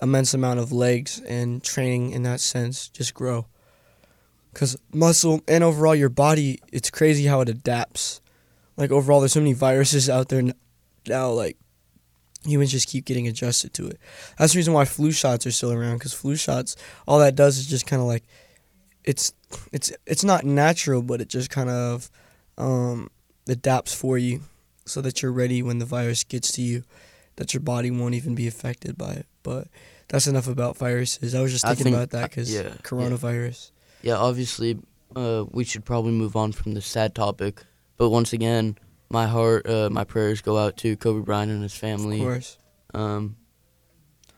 immense 0.00 0.34
amount 0.34 0.60
of 0.60 0.72
legs 0.72 1.20
and 1.20 1.62
training 1.62 2.10
in 2.10 2.22
that 2.22 2.40
sense 2.40 2.88
just 2.88 3.14
grow. 3.14 3.46
Cause 4.52 4.76
muscle 4.92 5.42
and 5.48 5.64
overall 5.64 5.94
your 5.94 6.08
body, 6.08 6.60
it's 6.72 6.90
crazy 6.90 7.26
how 7.26 7.40
it 7.40 7.48
adapts. 7.48 8.20
Like 8.76 8.90
overall, 8.90 9.20
there's 9.20 9.32
so 9.32 9.40
many 9.40 9.52
viruses 9.52 10.08
out 10.08 10.28
there 10.28 10.42
now. 11.08 11.30
Like 11.30 11.56
humans 12.44 12.70
just 12.70 12.88
keep 12.88 13.04
getting 13.04 13.26
adjusted 13.26 13.72
to 13.74 13.88
it. 13.88 13.98
That's 14.38 14.52
the 14.52 14.58
reason 14.58 14.72
why 14.72 14.84
flu 14.84 15.10
shots 15.10 15.46
are 15.46 15.50
still 15.50 15.72
around. 15.72 15.98
Cause 15.98 16.12
flu 16.12 16.36
shots, 16.36 16.76
all 17.06 17.18
that 17.18 17.34
does 17.34 17.58
is 17.58 17.66
just 17.66 17.86
kind 17.86 18.00
of 18.00 18.06
like, 18.06 18.24
it's 19.04 19.34
it's 19.70 19.92
it's 20.06 20.24
not 20.24 20.44
natural, 20.44 21.02
but 21.02 21.20
it 21.20 21.28
just 21.28 21.50
kind 21.50 21.68
of 21.68 22.10
um, 22.56 23.10
adapts 23.46 23.92
for 23.92 24.16
you, 24.16 24.40
so 24.86 25.02
that 25.02 25.20
you're 25.20 25.30
ready 25.30 25.62
when 25.62 25.78
the 25.78 25.84
virus 25.84 26.24
gets 26.24 26.50
to 26.52 26.62
you, 26.62 26.84
that 27.36 27.52
your 27.52 27.60
body 27.60 27.90
won't 27.90 28.14
even 28.14 28.34
be 28.34 28.46
affected 28.46 28.96
by 28.96 29.12
it. 29.12 29.26
But 29.44 29.68
that's 30.08 30.26
enough 30.26 30.48
about 30.48 30.76
viruses. 30.76 31.34
I 31.36 31.40
was 31.42 31.52
just 31.52 31.64
thinking 31.64 31.84
think- 31.84 31.94
about 31.96 32.10
that 32.10 32.30
because 32.30 32.52
yeah, 32.52 32.62
yeah. 32.62 32.74
coronavirus. 32.82 33.70
Yeah, 34.02 34.16
obviously, 34.16 34.78
uh, 35.14 35.44
we 35.52 35.62
should 35.64 35.84
probably 35.84 36.10
move 36.12 36.34
on 36.34 36.50
from 36.50 36.74
this 36.74 36.86
sad 36.86 37.14
topic. 37.14 37.62
But 37.96 38.10
once 38.10 38.32
again, 38.32 38.76
my 39.08 39.26
heart, 39.28 39.66
uh, 39.68 39.88
my 39.90 40.02
prayers 40.04 40.40
go 40.42 40.58
out 40.58 40.76
to 40.78 40.96
Kobe 40.96 41.22
Bryant 41.24 41.52
and 41.52 41.62
his 41.62 41.74
family. 41.74 42.18
Of 42.18 42.26
course, 42.26 42.58
Um, 42.92 43.36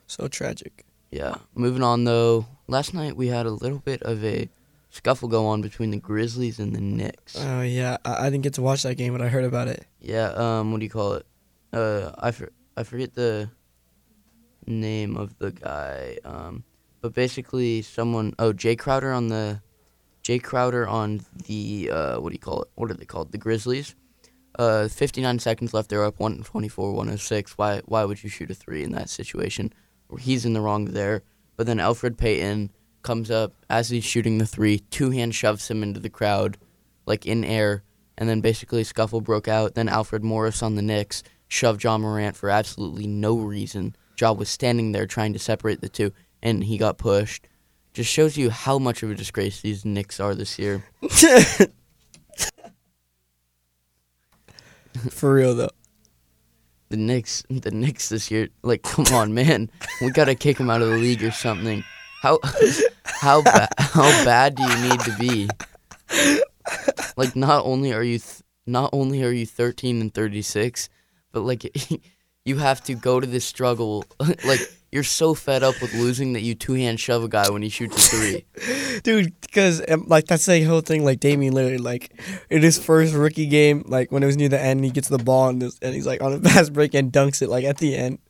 so 0.07 0.29
tragic. 0.29 0.85
yeah. 1.11 1.37
Moving 1.55 1.83
on 1.83 2.05
though, 2.05 2.47
last 2.69 2.93
night 2.95 3.17
we 3.17 3.29
had 3.29 3.47
a 3.47 3.51
little 3.51 3.79
bit 3.79 4.03
of 4.03 4.23
a 4.25 4.49
scuffle 4.91 5.29
go 5.29 5.47
on 5.47 5.63
between 5.63 5.91
the 5.91 5.97
Grizzlies 5.99 6.59
and 6.59 6.75
the 6.75 6.81
Knicks. 6.81 7.37
Oh 7.39 7.63
yeah, 7.63 7.97
I, 8.05 8.27
I 8.27 8.31
didn't 8.31 8.43
get 8.45 8.55
to 8.55 8.63
watch 8.63 8.83
that 8.85 8.95
game, 8.97 9.13
but 9.13 9.23
I 9.23 9.29
heard 9.29 9.45
about 9.45 9.69
it. 9.69 9.85
Yeah. 10.01 10.29
Um, 10.35 10.73
what 10.73 10.79
do 10.79 10.85
you 10.85 10.91
call 10.91 11.15
it? 11.15 11.27
Uh, 11.73 12.13
I 12.19 12.31
for, 12.31 12.51
I 12.77 12.83
forget 12.85 13.15
the 13.15 13.51
name 14.67 15.17
of 15.17 15.39
the 15.39 15.53
guy. 15.53 16.19
Um, 16.25 16.65
but 17.01 17.15
basically, 17.15 17.83
someone. 17.83 18.35
Oh, 18.39 18.53
Jae 18.53 18.79
Crowder 18.79 19.13
on 19.13 19.29
the. 19.29 19.61
Jae 20.23 20.43
Crowder 20.43 20.89
on 20.89 21.21
the 21.47 21.91
uh, 21.93 22.21
what 22.21 22.31
do 22.31 22.35
you 22.35 22.41
call 22.41 22.63
it? 22.63 22.69
What 22.75 22.91
are 22.91 22.95
they 22.95 23.05
called? 23.05 23.33
The 23.33 23.39
Grizzlies. 23.39 23.95
Uh, 24.59 24.89
59 24.89 25.39
seconds 25.39 25.75
left. 25.75 25.91
They're 25.91 26.05
up 26.05 26.19
124, 26.19 26.93
106. 26.93 27.59
Why? 27.59 27.81
Why 27.85 28.05
would 28.05 28.23
you 28.23 28.31
shoot 28.31 28.51
a 28.51 28.55
three 28.55 28.83
in 28.83 28.93
that 28.93 29.11
situation? 29.11 29.73
He's 30.19 30.45
in 30.45 30.53
the 30.53 30.61
wrong 30.61 30.87
there. 30.87 31.23
But 31.57 31.67
then 31.67 31.79
Elfrid 31.79 32.17
Payton 32.17 32.71
comes 33.03 33.31
up 33.31 33.53
as 33.71 33.89
he's 33.89 34.05
shooting 34.05 34.39
the 34.39 34.47
three. 34.47 34.79
Two 34.79 35.11
hand 35.11 35.35
shoves 35.35 35.69
him 35.71 35.83
into 35.83 36.01
the 36.01 36.11
crowd, 36.11 36.59
like 37.07 37.25
in 37.25 37.45
air, 37.45 37.85
and 38.19 38.29
then 38.29 38.41
basically 38.41 38.85
scuffle 38.85 39.21
broke 39.21 39.49
out. 39.49 39.75
Then 39.75 39.89
Alfred 39.89 40.25
Morris 40.25 40.63
on 40.63 40.75
the 40.75 40.83
Knicks 40.83 41.23
shoved 41.49 41.83
Ja 41.83 41.97
Morant 41.97 42.37
for 42.37 42.51
absolutely 42.51 43.07
no 43.07 43.37
reason. 43.37 43.95
Ja 44.19 44.33
was 44.33 44.49
standing 44.49 44.93
there 44.93 45.07
trying 45.07 45.33
to 45.33 45.39
separate 45.39 45.81
the 45.81 45.89
two, 45.89 46.13
and 46.43 46.65
he 46.65 46.79
got 46.79 46.99
pushed. 46.99 47.49
Just 47.93 48.11
shows 48.11 48.37
you 48.37 48.51
how 48.51 48.79
much 48.79 49.03
of 49.03 49.11
a 49.11 49.15
disgrace 49.15 49.61
these 49.61 49.85
Knicks 49.85 50.21
are 50.21 50.35
this 50.35 50.59
year. 50.59 50.85
For 55.11 55.35
real 55.35 55.55
though. 55.55 55.71
The 56.89 56.97
Knicks, 56.97 57.43
the 57.51 57.71
Knicks 57.73 58.09
this 58.11 58.31
year, 58.31 58.49
like, 58.63 58.83
come 58.83 59.07
on, 59.13 59.35
man, 59.35 59.71
we 60.01 60.11
gotta 60.11 60.37
kick 60.37 60.59
him 60.59 60.71
out 60.71 60.83
of 60.83 60.89
the 60.89 60.97
league 60.97 61.25
or 61.25 61.33
something. 61.33 61.83
How, 62.23 62.39
how 63.05 63.43
bad, 63.43 63.69
how 63.79 64.25
bad 64.25 64.55
do 64.55 64.63
you 64.63 64.89
need 64.89 65.01
to 65.01 65.17
be? 65.19 65.49
Like, 67.17 67.35
not 67.35 67.65
only 67.65 67.93
are 67.93 68.05
you, 68.05 68.19
th- 68.19 68.43
not 68.67 68.91
only 68.93 69.25
are 69.25 69.31
you 69.33 69.47
thirteen 69.47 70.01
and 70.01 70.15
thirty 70.15 70.43
six, 70.43 70.89
but 71.33 71.41
like, 71.41 71.63
you 72.47 72.57
have 72.57 72.83
to 72.85 72.95
go 72.95 73.21
to 73.21 73.27
this 73.27 73.45
struggle. 73.45 74.05
like, 74.21 74.61
you're 74.93 75.03
so 75.03 75.35
fed 75.35 75.63
up 75.63 75.75
with 75.83 75.93
losing 75.93 76.33
that 76.35 76.43
you 76.43 76.55
two 76.55 76.75
hand 76.75 76.99
shove 76.99 77.25
a 77.25 77.29
guy 77.29 77.51
when 77.51 77.61
he 77.61 77.69
shoots 77.69 78.13
a 78.13 78.17
three. 78.17 79.01
Dude, 79.03 79.39
because 79.41 79.83
um, 79.91 80.05
like 80.07 80.27
that's 80.27 80.47
the 80.47 80.63
whole 80.63 80.81
thing. 80.81 81.05
Like 81.05 81.21
Damian 81.21 81.53
Lillard, 81.53 81.81
like 81.81 82.13
in 82.49 82.63
his 82.63 82.79
first 82.79 83.13
rookie 83.13 83.47
game, 83.47 83.83
like 83.87 84.11
when 84.11 84.23
it 84.23 84.27
was 84.27 84.37
near 84.37 84.49
the 84.49 84.61
end, 84.61 84.85
he 84.85 84.91
gets 84.91 85.09
the 85.09 85.19
ball 85.19 85.49
and, 85.49 85.61
this, 85.61 85.79
and 85.83 85.95
he's 85.95 86.07
like 86.07 86.23
on 86.23 86.33
a 86.33 86.39
fast 86.49 86.73
break 86.73 86.95
and 86.95 87.13
dunks 87.13 87.43
it 87.43 87.49
like 87.51 87.65
at 87.65 87.79
the 87.79 87.95
end. 87.97 88.21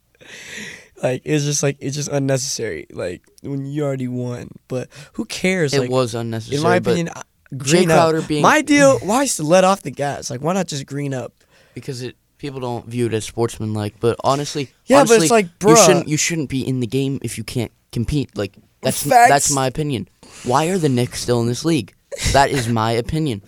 Like 1.03 1.23
it's 1.25 1.45
just 1.45 1.63
like 1.63 1.77
it's 1.79 1.95
just 1.95 2.09
unnecessary. 2.09 2.87
Like 2.91 3.23
when 3.43 3.67
you 3.67 3.85
already 3.85 4.09
won, 4.09 4.49
but 4.67 4.89
who 5.13 5.27
cares? 5.27 5.75
It 5.75 5.81
like 5.81 5.91
was 5.91 6.15
unnecessary. 6.15 6.57
in 6.57 6.63
my 6.63 6.77
opinion, 6.77 7.11
uh, 7.11 7.23
Jay 7.59 7.85
green 7.85 7.91
up. 7.91 8.27
Being 8.27 8.43
My 8.43 8.63
deal, 8.63 8.99
why 9.01 9.25
is 9.25 9.37
to 9.37 9.43
let 9.43 9.63
off 9.63 9.83
the 9.83 9.91
gas? 9.91 10.31
Like 10.31 10.41
why 10.41 10.55
not 10.55 10.67
just 10.69 10.87
green 10.87 11.13
up? 11.13 11.35
because 11.77 12.01
it 12.01 12.17
people 12.39 12.61
don't 12.61 12.87
view 12.87 13.07
it 13.07 13.15
as 13.15 13.25
sportsmanlike. 13.25 13.95
But 14.01 14.17
honestly, 14.25 14.71
Yeah, 14.87 14.97
but 15.05 15.11
honestly, 15.11 15.17
it's 15.25 15.31
like, 15.31 15.49
you 15.67 15.77
shouldn't 15.77 16.09
you 16.09 16.17
shouldn't 16.17 16.49
be 16.51 16.67
in 16.67 16.81
the 16.81 16.87
game 16.87 17.19
if 17.23 17.39
you 17.39 17.45
can't 17.45 17.73
compete. 17.93 18.37
Like 18.37 18.55
that's 18.83 19.03
Facts. 19.03 19.29
that's 19.31 19.51
my 19.55 19.67
opinion. 19.67 20.09
Why 20.45 20.67
are 20.67 20.79
the 20.79 20.89
Knicks 20.89 21.21
still 21.21 21.41
in 21.41 21.47
this 21.47 21.65
league? 21.65 21.95
That 22.33 22.51
is 22.51 22.69
my 22.69 22.93
opinion. 22.93 23.43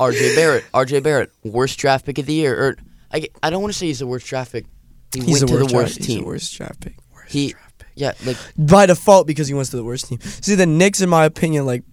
R.J. 0.00 0.34
Barrett, 0.34 0.64
R.J. 0.74 1.00
Barrett, 1.00 1.30
worst 1.44 1.78
draft 1.78 2.04
pick 2.06 2.18
of 2.18 2.26
the 2.26 2.32
year. 2.34 2.58
Or 2.60 2.76
I, 3.12 3.28
I 3.42 3.50
don't 3.50 3.62
want 3.62 3.72
to 3.72 3.78
say 3.78 3.86
he's 3.86 4.00
the 4.00 4.06
worst 4.06 4.26
draft 4.26 4.50
pick. 4.52 4.66
He 5.14 5.20
He's 5.20 5.40
went 5.44 5.48
to 5.48 5.58
the 5.58 5.64
draft- 5.66 5.74
worst 5.74 5.96
he's 5.98 6.06
team. 6.06 6.20
the 6.22 6.26
worst 6.26 6.56
draft 6.56 6.80
pick. 6.80 6.94
Worst 7.14 7.32
He- 7.32 7.50
draft 7.52 7.78
pick. 7.78 7.88
Yeah, 7.94 8.12
like 8.24 8.36
by 8.56 8.86
default 8.86 9.26
because 9.26 9.46
he 9.48 9.54
went 9.54 9.68
to 9.70 9.76
the 9.76 9.84
worst 9.84 10.08
team. 10.08 10.18
See, 10.20 10.54
the 10.56 10.66
Knicks, 10.66 11.00
in 11.02 11.08
my 11.10 11.24
opinion, 11.26 11.66
like, 11.66 11.84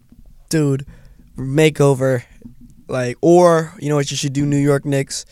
dude, 0.49 0.85
makeover, 1.37 2.23
like, 2.87 3.17
or 3.21 3.73
you 3.79 3.89
know 3.89 3.95
what 3.95 4.09
you 4.11 4.17
should 4.17 4.33
do, 4.33 4.45
New 4.45 4.57
York 4.57 4.85
Knicks, 4.85 5.25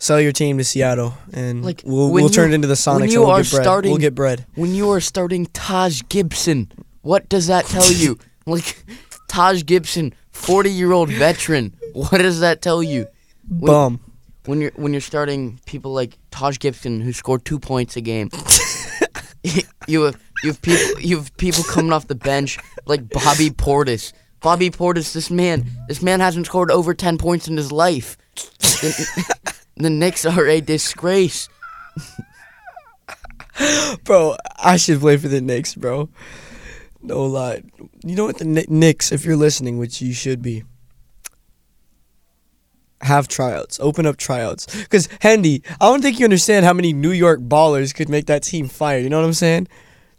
sell 0.00 0.20
your 0.20 0.32
team 0.32 0.58
to 0.58 0.64
Seattle, 0.64 1.14
and 1.32 1.64
Like, 1.64 1.82
we'll 1.84 2.10
we'll 2.10 2.28
turn 2.28 2.50
it 2.50 2.54
into 2.54 2.66
the 2.66 2.72
when 2.72 3.00
Sonics. 3.02 3.12
you 3.12 3.20
and 3.20 3.28
we'll 3.28 3.36
are 3.36 3.42
get 3.42 3.50
bread. 3.52 3.62
starting- 3.64 3.90
we'll 3.92 4.00
get 4.00 4.14
bread. 4.16 4.46
when 4.56 4.74
you 4.74 4.90
are 4.90 5.00
starting 5.00 5.46
Taj 5.52 6.02
Gibson, 6.08 6.72
what 7.02 7.28
does 7.28 7.46
that 7.46 7.66
tell 7.66 7.90
you? 7.92 8.18
like 8.46 8.82
Taj 9.28 9.64
Gibson, 9.64 10.12
forty 10.32 10.70
year 10.72 10.90
old 10.92 11.08
veteran. 11.10 11.74
What 11.92 12.18
does 12.18 12.40
that 12.40 12.60
tell 12.62 12.82
you? 12.82 13.06
When- 13.48 13.66
Bum. 13.66 14.00
when 14.46 14.60
you're 14.60 14.72
when 14.76 14.92
you're 14.92 15.00
starting 15.00 15.60
people 15.66 15.92
like 15.92 16.18
Taj 16.30 16.58
Gibson 16.58 17.00
who 17.00 17.12
scored 17.12 17.44
two 17.44 17.58
points 17.60 17.96
a 17.96 18.00
game. 18.00 18.30
you 19.86 20.02
have 20.02 20.16
you 20.42 20.48
have 20.50 20.60
people 20.62 21.00
you 21.00 21.16
have 21.18 21.36
people 21.36 21.62
coming 21.64 21.92
off 21.92 22.06
the 22.08 22.14
bench 22.14 22.58
like 22.86 23.08
Bobby 23.10 23.50
Portis. 23.50 24.12
Bobby 24.40 24.70
Portis, 24.70 25.12
this 25.12 25.30
man, 25.30 25.68
this 25.88 26.00
man 26.00 26.20
hasn't 26.20 26.46
scored 26.46 26.70
over 26.70 26.94
ten 26.94 27.18
points 27.18 27.46
in 27.48 27.56
his 27.58 27.70
life. 27.70 28.16
The, 29.80 29.90
Knicks 29.90 30.24
are 30.26 30.46
a 30.46 30.60
disgrace. 30.60 31.48
Bro, 34.04 34.36
I 34.58 34.76
should 34.76 35.00
play 35.00 35.16
for 35.16 35.28
the 35.28 35.40
Knicks, 35.40 35.74
bro. 35.74 36.08
No 37.02 37.24
lie. 37.24 37.62
You 38.04 38.16
know 38.16 38.24
what 38.24 38.38
the 38.38 38.44
Kni- 38.44 38.68
Knicks, 38.68 39.12
if 39.12 39.24
you're 39.24 39.36
listening, 39.36 39.78
which 39.78 40.00
you 40.00 40.12
should 40.12 40.42
be, 40.42 40.64
have 43.02 43.28
tryouts. 43.28 43.78
Open 43.80 44.06
up 44.06 44.16
tryouts. 44.16 44.66
Because 44.66 45.08
Hendy, 45.20 45.62
I 45.80 45.86
don't 45.86 46.02
think 46.02 46.18
you 46.18 46.24
understand 46.24 46.64
how 46.64 46.72
many 46.72 46.92
New 46.92 47.12
York 47.12 47.40
ballers 47.40 47.94
could 47.94 48.08
make 48.08 48.26
that 48.26 48.42
team 48.42 48.68
fire. 48.68 48.98
You 48.98 49.08
know 49.08 49.18
what 49.18 49.26
I'm 49.26 49.32
saying? 49.32 49.68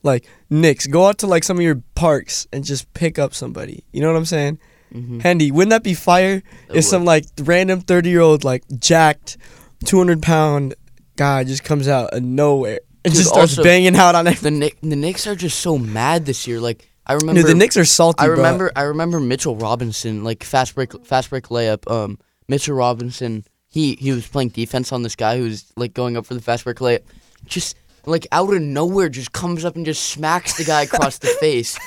Like 0.03 0.25
Knicks, 0.49 0.87
go 0.87 1.07
out 1.07 1.19
to 1.19 1.27
like 1.27 1.43
some 1.43 1.57
of 1.57 1.63
your 1.63 1.81
parks 1.95 2.47
and 2.51 2.63
just 2.63 2.91
pick 2.93 3.19
up 3.19 3.33
somebody. 3.33 3.83
You 3.91 4.01
know 4.01 4.11
what 4.11 4.17
I'm 4.17 4.25
saying? 4.25 4.59
Mm-hmm. 4.93 5.19
Handy. 5.19 5.51
Wouldn't 5.51 5.69
that 5.71 5.83
be 5.83 5.93
fire? 5.93 6.43
if 6.73 6.83
some 6.85 7.05
like 7.05 7.25
random 7.41 7.81
30 7.81 8.09
year 8.09 8.21
old 8.21 8.43
like 8.43 8.63
jacked 8.79 9.37
200 9.85 10.21
pound 10.21 10.75
guy 11.15 11.43
just 11.43 11.63
comes 11.63 11.87
out 11.87 12.13
of 12.13 12.23
nowhere 12.23 12.79
and 13.03 13.13
Dude, 13.13 13.19
just 13.19 13.29
starts 13.29 13.53
also- 13.53 13.63
banging 13.63 13.95
out 13.95 14.15
on 14.15 14.27
everything. 14.27 14.53
the 14.53 14.59
Knick, 14.59 14.77
the 14.81 14.95
Knicks 14.95 15.25
are 15.27 15.35
just 15.35 15.59
so 15.59 15.77
mad 15.77 16.25
this 16.25 16.45
year. 16.47 16.59
Like 16.59 16.87
I 17.05 17.13
remember 17.13 17.41
Dude, 17.41 17.49
the 17.49 17.55
Knicks 17.55 17.77
are 17.77 17.85
salty. 17.85 18.21
I 18.23 18.27
bro. 18.27 18.35
remember 18.37 18.71
I 18.75 18.83
remember 18.83 19.19
Mitchell 19.19 19.55
Robinson, 19.55 20.23
like 20.23 20.43
fast 20.43 20.75
break 20.75 20.91
fast 21.05 21.29
break 21.29 21.45
layup. 21.45 21.89
Um, 21.91 22.19
Mitchell 22.47 22.75
Robinson, 22.75 23.43
he 23.69 23.95
he 23.95 24.11
was 24.11 24.27
playing 24.27 24.49
defense 24.49 24.91
on 24.91 25.01
this 25.03 25.15
guy 25.15 25.37
who 25.37 25.43
was 25.45 25.71
like 25.75 25.93
going 25.93 26.15
up 26.17 26.25
for 26.25 26.33
the 26.35 26.41
fast 26.41 26.63
break 26.63 26.77
layup. 26.77 27.01
Just 27.45 27.75
like 28.05 28.27
out 28.31 28.53
of 28.53 28.61
nowhere, 28.61 29.09
just 29.09 29.31
comes 29.31 29.65
up 29.65 29.75
and 29.75 29.85
just 29.85 30.03
smacks 30.03 30.57
the 30.57 30.63
guy 30.63 30.83
across 30.83 31.17
the 31.17 31.27
face. 31.39 31.77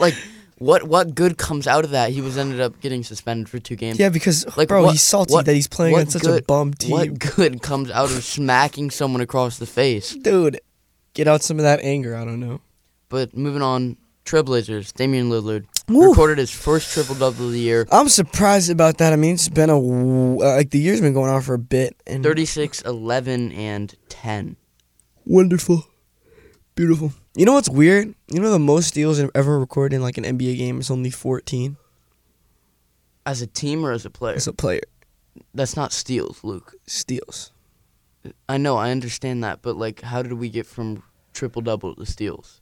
like 0.00 0.14
what 0.58 0.84
what 0.84 1.14
good 1.14 1.36
comes 1.38 1.66
out 1.66 1.84
of 1.84 1.90
that? 1.90 2.10
He 2.10 2.20
was 2.20 2.38
ended 2.38 2.60
up 2.60 2.80
getting 2.80 3.02
suspended 3.02 3.48
for 3.48 3.58
two 3.58 3.76
games. 3.76 3.98
Yeah, 3.98 4.08
because 4.08 4.46
Like, 4.56 4.68
bro, 4.68 4.84
what- 4.84 4.92
he's 4.92 5.02
salty 5.02 5.32
what- 5.34 5.46
that 5.46 5.54
he's 5.54 5.68
playing 5.68 5.96
on 5.96 6.06
such 6.08 6.24
a 6.24 6.42
bum 6.42 6.72
team. 6.74 6.90
What 6.92 7.18
good 7.18 7.62
comes 7.62 7.90
out 7.90 8.10
of 8.10 8.24
smacking 8.24 8.90
someone 8.90 9.20
across 9.20 9.58
the 9.58 9.66
face? 9.66 10.14
Dude, 10.14 10.60
get 11.14 11.28
out 11.28 11.42
some 11.42 11.58
of 11.58 11.64
that 11.64 11.80
anger. 11.80 12.16
I 12.16 12.24
don't 12.24 12.40
know. 12.40 12.60
But 13.08 13.36
moving 13.36 13.62
on, 13.62 13.96
Trailblazers, 14.24 14.92
Damian 14.94 15.30
Lillard 15.30 15.66
recorded 15.88 16.38
his 16.38 16.50
first 16.50 16.92
triple 16.92 17.14
double 17.14 17.46
of 17.46 17.52
the 17.52 17.60
year. 17.60 17.86
I'm 17.92 18.08
surprised 18.08 18.70
about 18.70 18.98
that. 18.98 19.12
I 19.12 19.16
mean, 19.16 19.34
it's 19.34 19.48
been 19.48 19.70
a 19.70 19.78
uh, 19.78 20.56
like 20.56 20.70
the 20.70 20.80
year's 20.80 21.00
been 21.00 21.12
going 21.14 21.30
on 21.30 21.42
for 21.42 21.54
a 21.54 21.58
bit 21.58 21.94
and 22.08 22.24
36, 22.24 22.80
11, 22.82 23.52
and 23.52 23.94
10. 24.08 24.56
wonderful, 25.24 25.86
beautiful. 26.76 27.12
You 27.34 27.44
know 27.44 27.52
what's 27.54 27.68
weird? 27.68 28.14
You 28.28 28.40
know 28.40 28.50
the 28.50 28.58
most 28.60 28.86
steals 28.88 29.20
ever 29.34 29.58
recorded 29.58 29.96
in 29.96 30.02
like 30.02 30.16
an 30.18 30.24
NBA 30.24 30.56
game 30.56 30.78
is 30.78 30.90
only 30.90 31.10
14 31.10 31.76
As 33.26 33.42
a 33.42 33.46
team 33.48 33.84
or 33.84 33.90
as 33.92 34.04
a 34.06 34.10
player? 34.10 34.36
as 34.36 34.46
a 34.46 34.52
player. 34.52 34.82
That's 35.54 35.76
not 35.76 35.92
steals, 35.92 36.44
Luke. 36.44 36.74
Steals. 36.86 37.50
I 38.48 38.56
know, 38.56 38.76
I 38.76 38.90
understand 38.90 39.42
that, 39.44 39.60
but 39.62 39.76
like, 39.76 40.00
how 40.02 40.22
did 40.22 40.32
we 40.34 40.48
get 40.48 40.66
from 40.66 41.02
triple 41.34 41.62
double 41.62 41.94
to 41.96 42.06
steals? 42.06 42.60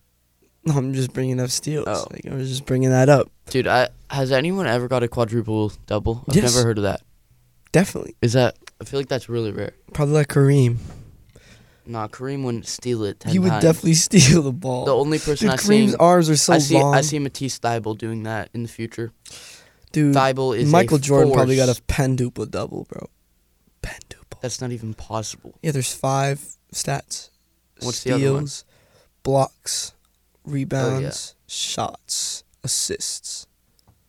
No, 0.64 0.75
I'm 0.75 0.94
just 0.94 1.12
bringing 1.12 1.40
up 1.40 1.50
steals. 1.50 1.85
Oh. 1.87 2.06
Like, 2.11 2.26
I 2.30 2.35
was 2.35 2.49
just 2.49 2.64
bringing 2.66 2.90
that 2.90 3.09
up. 3.11 3.30
Dude, 3.50 3.66
I 3.66 3.88
has 4.11 4.33
anyone 4.33 4.66
ever 4.66 4.88
got 4.88 5.02
a 5.02 5.09
quadruple 5.09 5.73
double? 5.87 6.25
I've 6.28 6.37
Yes. 6.37 6.54
never 6.54 6.66
heard 6.66 6.78
of 6.78 6.85
that. 6.85 7.02
Definitely. 7.73 8.16
Is 8.23 8.33
that? 8.33 8.56
I 8.80 8.85
feel 8.85 8.99
like 9.00 9.09
that's 9.09 9.28
really 9.28 9.52
rare. 9.52 9.73
Probably 9.92 10.14
like 10.14 10.28
Kareem. 10.28 10.78
Nah, 11.87 12.09
Kareem 12.09 12.45
wouldn't 12.45 12.67
steal 12.67 13.05
it 13.05 13.21
ten 13.21 13.33
he 13.33 13.38
would 13.38 13.49
times. 13.50 13.62
definitely 13.62 13.95
steal 14.09 14.43
the 14.43 14.53
ball. 14.53 14.85
The 14.87 14.95
only 14.95 15.19
person 15.19 15.49
Dude, 15.49 15.55
I 15.55 15.57
Kareem's 15.57 15.95
arms 15.97 16.31
are 16.31 16.37
so 16.37 16.55
I 16.55 16.59
see, 16.59 16.75
long. 16.81 16.95
I 16.95 17.00
see 17.03 17.19
Matisse 17.19 17.59
Thybulle 17.59 17.99
doing 17.99 18.23
that 18.23 18.49
in 18.55 18.62
the 18.62 18.69
future. 18.69 19.12
Dude, 19.93 20.14
Thybulle 20.14 20.57
is 20.57 20.69
a 20.69 20.73
Michael 20.73 20.99
Jordan 20.99 21.33
probably 21.33 21.57
got 21.57 21.67
force. 21.67 21.79
a 21.79 21.83
penduple 21.83 22.50
double, 22.50 22.87
bro. 22.88 23.09
Penduple. 23.83 24.41
That's 24.41 24.61
not 24.61 24.73
even 24.73 24.95
possible. 24.95 25.55
Yeah, 25.62 25.73
there's 25.73 25.95
five 25.95 26.41
stats. 26.73 27.31
What's 27.81 28.03
the 28.03 28.12
other 28.12 28.33
one? 28.33 28.47
Steals, 28.47 28.64
blocks, 29.23 29.93
rebounds, 30.45 31.35
shots, 31.47 32.45
assists. 32.62 33.47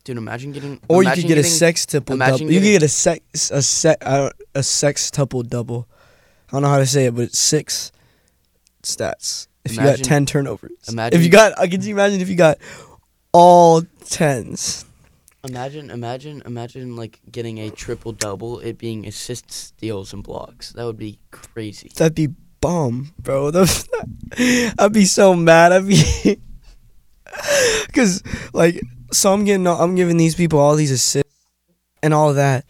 Dude, 0.03 0.17
imagine 0.17 0.51
getting. 0.51 0.79
Or 0.87 1.03
you 1.03 1.09
could 1.11 1.23
get 1.23 1.37
a 1.37 1.41
getting- 1.41 1.51
sextuple 1.51 2.11
imagine 2.11 2.37
double. 2.47 2.51
You 2.53 2.59
could 2.61 2.65
get 2.79 2.83
a 2.83 2.87
sex 2.87 3.51
a 3.51 3.61
se- 3.61 3.97
uh, 4.01 4.29
a 4.53 4.59
sextuple 4.59 5.47
double. 5.47 5.87
I 6.47 6.51
don't 6.51 6.61
know 6.61 6.69
how 6.69 6.77
to 6.79 6.85
say 6.85 7.05
it, 7.07 7.15
but 7.15 7.23
it's 7.23 7.39
six 7.39 7.91
stats. 8.83 9.47
If 9.63 9.73
you 9.73 9.79
Imagine- 9.81 10.03
got 10.03 10.07
ten 10.07 10.25
turnovers. 10.25 10.71
imagine- 10.87 11.19
if 11.19 11.23
you 11.25 11.31
got, 11.31 11.57
uh, 11.57 11.67
could 11.67 11.83
you 11.83 11.93
imagine 11.93 12.21
if 12.21 12.29
you 12.29 12.35
got 12.35 12.57
all 13.33 13.81
tens? 14.05 14.85
Imagine, 15.47 15.91
imagine, 15.91 16.41
imagine 16.45 16.95
like 16.95 17.19
getting 17.31 17.59
a 17.59 17.69
triple 17.69 18.11
double. 18.11 18.59
It 18.59 18.77
being 18.77 19.05
assists, 19.07 19.55
steals, 19.55 20.11
and 20.13 20.23
blocks. 20.23 20.71
That 20.73 20.85
would 20.85 20.97
be 20.97 21.19
crazy. 21.31 21.91
That'd 21.95 22.15
be 22.15 22.27
bum, 22.61 23.13
bro. 23.19 23.51
I'd 24.37 24.91
be 24.93 25.05
so 25.05 25.35
mad. 25.35 25.71
I'd 25.71 25.87
be, 25.87 26.39
cause 27.93 28.23
like, 28.53 28.81
so 29.11 29.33
I'm 29.33 29.45
getting, 29.45 29.67
I'm 29.67 29.95
giving 29.95 30.17
these 30.17 30.35
people 30.35 30.59
all 30.59 30.75
these 30.75 30.91
assists 30.91 31.31
and 32.01 32.13
all 32.13 32.33
that, 32.33 32.65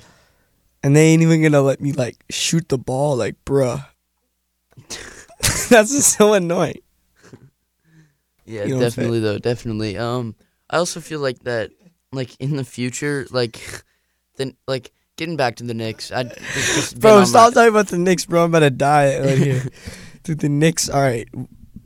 and 0.86 0.96
they 0.96 1.08
ain't 1.08 1.24
even 1.24 1.42
gonna 1.42 1.62
let 1.64 1.82
me 1.82 1.92
like 1.94 2.24
shoot 2.30 2.70
the 2.70 2.78
ball. 2.78 3.18
Like, 3.18 3.36
bruh, 3.44 3.84
that's 5.70 5.92
just 5.92 6.16
so 6.18 6.34
annoying. 6.34 6.80
Yeah, 8.46 8.66
You 8.66 8.70
know 8.70 8.76
what 8.78 8.84
I'm 8.86 8.90
saying? 8.92 9.08
definitely 9.12 9.20
though, 9.22 9.40
definitely. 9.40 9.98
Um, 9.98 10.36
I 10.70 10.78
also 10.78 11.00
feel 11.02 11.20
like 11.20 11.40
that, 11.44 11.72
like 12.12 12.36
in 12.40 12.56
the 12.56 12.64
future, 12.64 13.26
like, 13.32 13.60
then 14.38 14.56
like 14.68 14.92
getting 15.18 15.36
back 15.38 15.56
to 15.58 15.64
the 15.64 15.74
Knicks. 15.74 16.12
I 16.12 16.22
it's 16.22 16.76
just 16.76 16.94
been 16.94 17.02
Bro, 17.02 17.24
stop 17.26 17.50
my- 17.50 17.54
talking 17.56 17.70
about 17.74 17.88
the 17.88 17.98
Knicks, 17.98 18.26
bro. 18.26 18.44
I'm 18.44 18.52
about 18.52 18.60
to 18.60 18.70
die 18.70 19.20
right 19.20 19.38
here. 19.38 19.64
Dude, 20.24 20.40
the 20.40 20.50
Knicks. 20.50 20.90
All 20.90 21.02
right, 21.02 21.28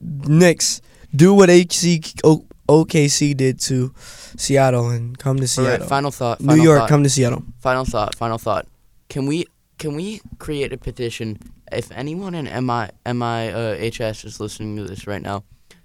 Knicks. 0.01 0.81
Do 1.15 1.33
what 1.33 1.49
HC 1.49 2.13
O- 2.25 2.45
OKC 2.67 3.35
did 3.35 3.59
to 3.61 3.93
Seattle 3.97 4.89
and 4.89 5.17
come 5.17 5.37
to 5.37 5.47
Seattle. 5.47 5.79
right, 5.79 5.87
final 5.87 6.11
thought. 6.11 6.41
New 6.41 6.55
York, 6.61 6.79
thought, 6.81 6.89
come 6.89 7.03
to 7.03 7.09
Seattle. 7.09 7.43
Final 7.59 7.85
thought. 7.85 8.15
Final 8.15 8.37
thought. 8.37 8.67
Can 9.09 9.25
we 9.25 9.45
can 9.77 9.95
we 9.95 10.21
create 10.37 10.71
a 10.73 10.77
petition? 10.77 11.39
If 11.71 11.91
anyone 11.91 12.33
in 12.35 12.45
MI 12.45 12.89
MIHS 13.05 14.25
is 14.25 14.39
listening 14.39 14.75
to 14.77 14.83
this 14.83 15.05
right 15.07 15.21
now, 15.21 15.43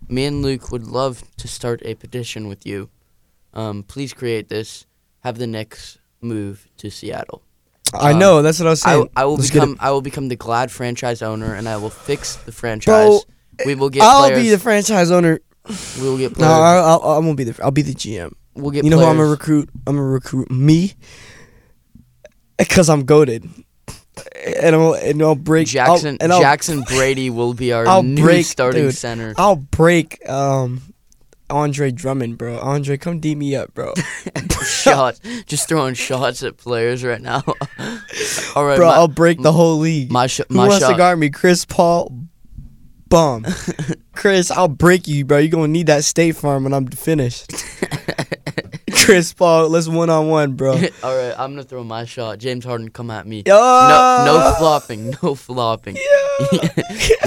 me 0.08 0.24
and 0.24 0.42
Luke 0.42 0.70
would 0.70 0.86
love 0.86 1.22
to 1.38 1.48
start 1.48 1.80
a 1.84 1.94
petition 1.94 2.48
with 2.48 2.64
you. 2.66 2.88
Um, 3.52 3.82
please 3.82 4.12
create 4.12 4.48
this. 4.48 4.86
Have 5.20 5.38
the 5.38 5.46
Knicks 5.46 5.98
move 6.20 6.66
to 6.78 6.90
Seattle. 6.90 7.42
I 7.92 8.12
Um, 8.12 8.18
know. 8.18 8.42
That's 8.42 8.58
what 8.58 8.66
I 8.66 8.70
was 8.70 8.80
saying. 8.82 9.08
I 9.14 9.24
will 9.24 9.36
Let's 9.36 9.50
become 9.50 9.76
I 9.80 9.90
will 9.90 10.02
become 10.02 10.28
the 10.28 10.36
Glad 10.36 10.70
franchise 10.70 11.22
owner, 11.22 11.54
and 11.54 11.68
I 11.68 11.76
will 11.76 11.90
fix 11.90 12.36
the 12.36 12.52
franchise. 12.52 13.24
Bro, 13.58 13.66
we 13.66 13.74
will 13.74 13.90
get 13.90 14.02
I'll 14.02 14.20
players. 14.22 14.42
be 14.42 14.50
the 14.50 14.58
franchise 14.58 15.10
owner. 15.10 15.40
we 15.98 16.02
will 16.02 16.18
get 16.18 16.32
No, 16.32 16.36
players. 16.46 16.52
I, 16.52 16.76
I'll, 16.78 17.02
I 17.02 17.18
won't 17.18 17.36
be 17.36 17.44
the. 17.44 17.62
I'll 17.64 17.70
be 17.70 17.82
the 17.82 17.94
GM. 17.94 18.32
we'll 18.54 18.70
get 18.70 18.84
You 18.84 18.90
know 18.90 18.98
who 18.98 19.04
I'm 19.04 19.16
gonna 19.16 19.28
recruit? 19.28 19.70
I'm 19.86 19.96
gonna 19.96 20.08
recruit 20.08 20.50
me. 20.50 20.94
Because 22.58 22.88
I'm 22.88 23.04
goaded. 23.04 23.48
And 24.46 24.76
I'll 24.76 24.94
and 24.94 25.20
I'll 25.22 25.34
break 25.34 25.66
I'll- 25.76 25.96
Jackson 25.96 26.18
and 26.20 26.32
I'll, 26.32 26.40
Jackson 26.40 26.82
Brady 26.88 27.30
will 27.30 27.52
be 27.54 27.72
our 27.72 27.86
I'll 27.86 28.02
new 28.02 28.22
break- 28.22 28.46
starting 28.46 28.84
dude. 28.84 28.94
center. 28.94 29.34
I'll 29.36 29.56
break 29.56 30.26
um 30.28 30.80
Andre 31.50 31.90
Drummond, 31.90 32.38
bro. 32.38 32.58
Andre, 32.58 32.96
come 32.96 33.18
D 33.20 33.34
me 33.34 33.54
up, 33.56 33.74
bro. 33.74 33.92
shots, 34.64 35.20
just 35.46 35.68
throwing 35.68 35.94
shots 35.94 36.42
at 36.42 36.56
players 36.56 37.04
right 37.04 37.20
now. 37.20 37.42
All 38.56 38.64
right, 38.64 38.76
bro, 38.76 38.86
my, 38.86 38.94
I'll 38.94 39.08
break 39.08 39.42
the 39.42 39.52
whole 39.52 39.78
league. 39.78 40.10
my, 40.10 40.26
sh- 40.26 40.40
Who 40.48 40.54
my 40.54 40.68
wants 40.68 40.86
to 40.86 40.96
guard 40.96 41.18
me? 41.18 41.30
Chris 41.30 41.64
Paul. 41.64 42.16
Bum. 43.08 43.44
Chris, 44.12 44.50
I'll 44.50 44.66
break 44.68 45.06
you, 45.06 45.24
bro. 45.24 45.38
You're 45.38 45.50
gonna 45.50 45.68
need 45.68 45.86
that 45.88 46.04
State 46.04 46.34
Farm 46.36 46.64
when 46.64 46.72
I'm 46.72 46.86
finished. 46.86 47.52
Chris 49.04 49.34
Paul, 49.34 49.68
let's 49.68 49.86
one 49.86 50.08
on 50.08 50.28
one, 50.28 50.52
bro. 50.54 50.72
All 51.02 51.14
right, 51.16 51.34
I'm 51.38 51.50
gonna 51.52 51.62
throw 51.62 51.84
my 51.84 52.06
shot. 52.06 52.38
James 52.38 52.64
Harden, 52.64 52.88
come 52.88 53.10
at 53.10 53.26
me. 53.26 53.42
Yo, 53.44 53.54
No, 53.54 54.24
no 54.24 54.54
flopping, 54.56 55.14
no 55.22 55.34
flopping. 55.34 55.96
Yeah. 55.96 56.68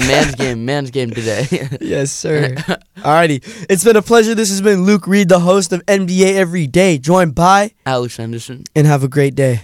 man's 0.00 0.34
game, 0.34 0.64
man's 0.64 0.90
game 0.90 1.10
today. 1.10 1.46
yes, 1.80 2.10
sir. 2.10 2.56
Alrighty, 2.98 3.44
it's 3.70 3.84
been 3.84 3.94
a 3.94 4.02
pleasure. 4.02 4.34
This 4.34 4.50
has 4.50 4.60
been 4.60 4.82
Luke 4.82 5.06
Reed, 5.06 5.28
the 5.28 5.38
host 5.38 5.72
of 5.72 5.86
NBA 5.86 6.34
Every 6.34 6.66
Day. 6.66 6.98
Joined 6.98 7.36
by 7.36 7.72
Alex 7.86 8.16
Henderson. 8.16 8.64
and 8.74 8.86
have 8.88 9.04
a 9.04 9.08
great 9.08 9.36
day. 9.36 9.60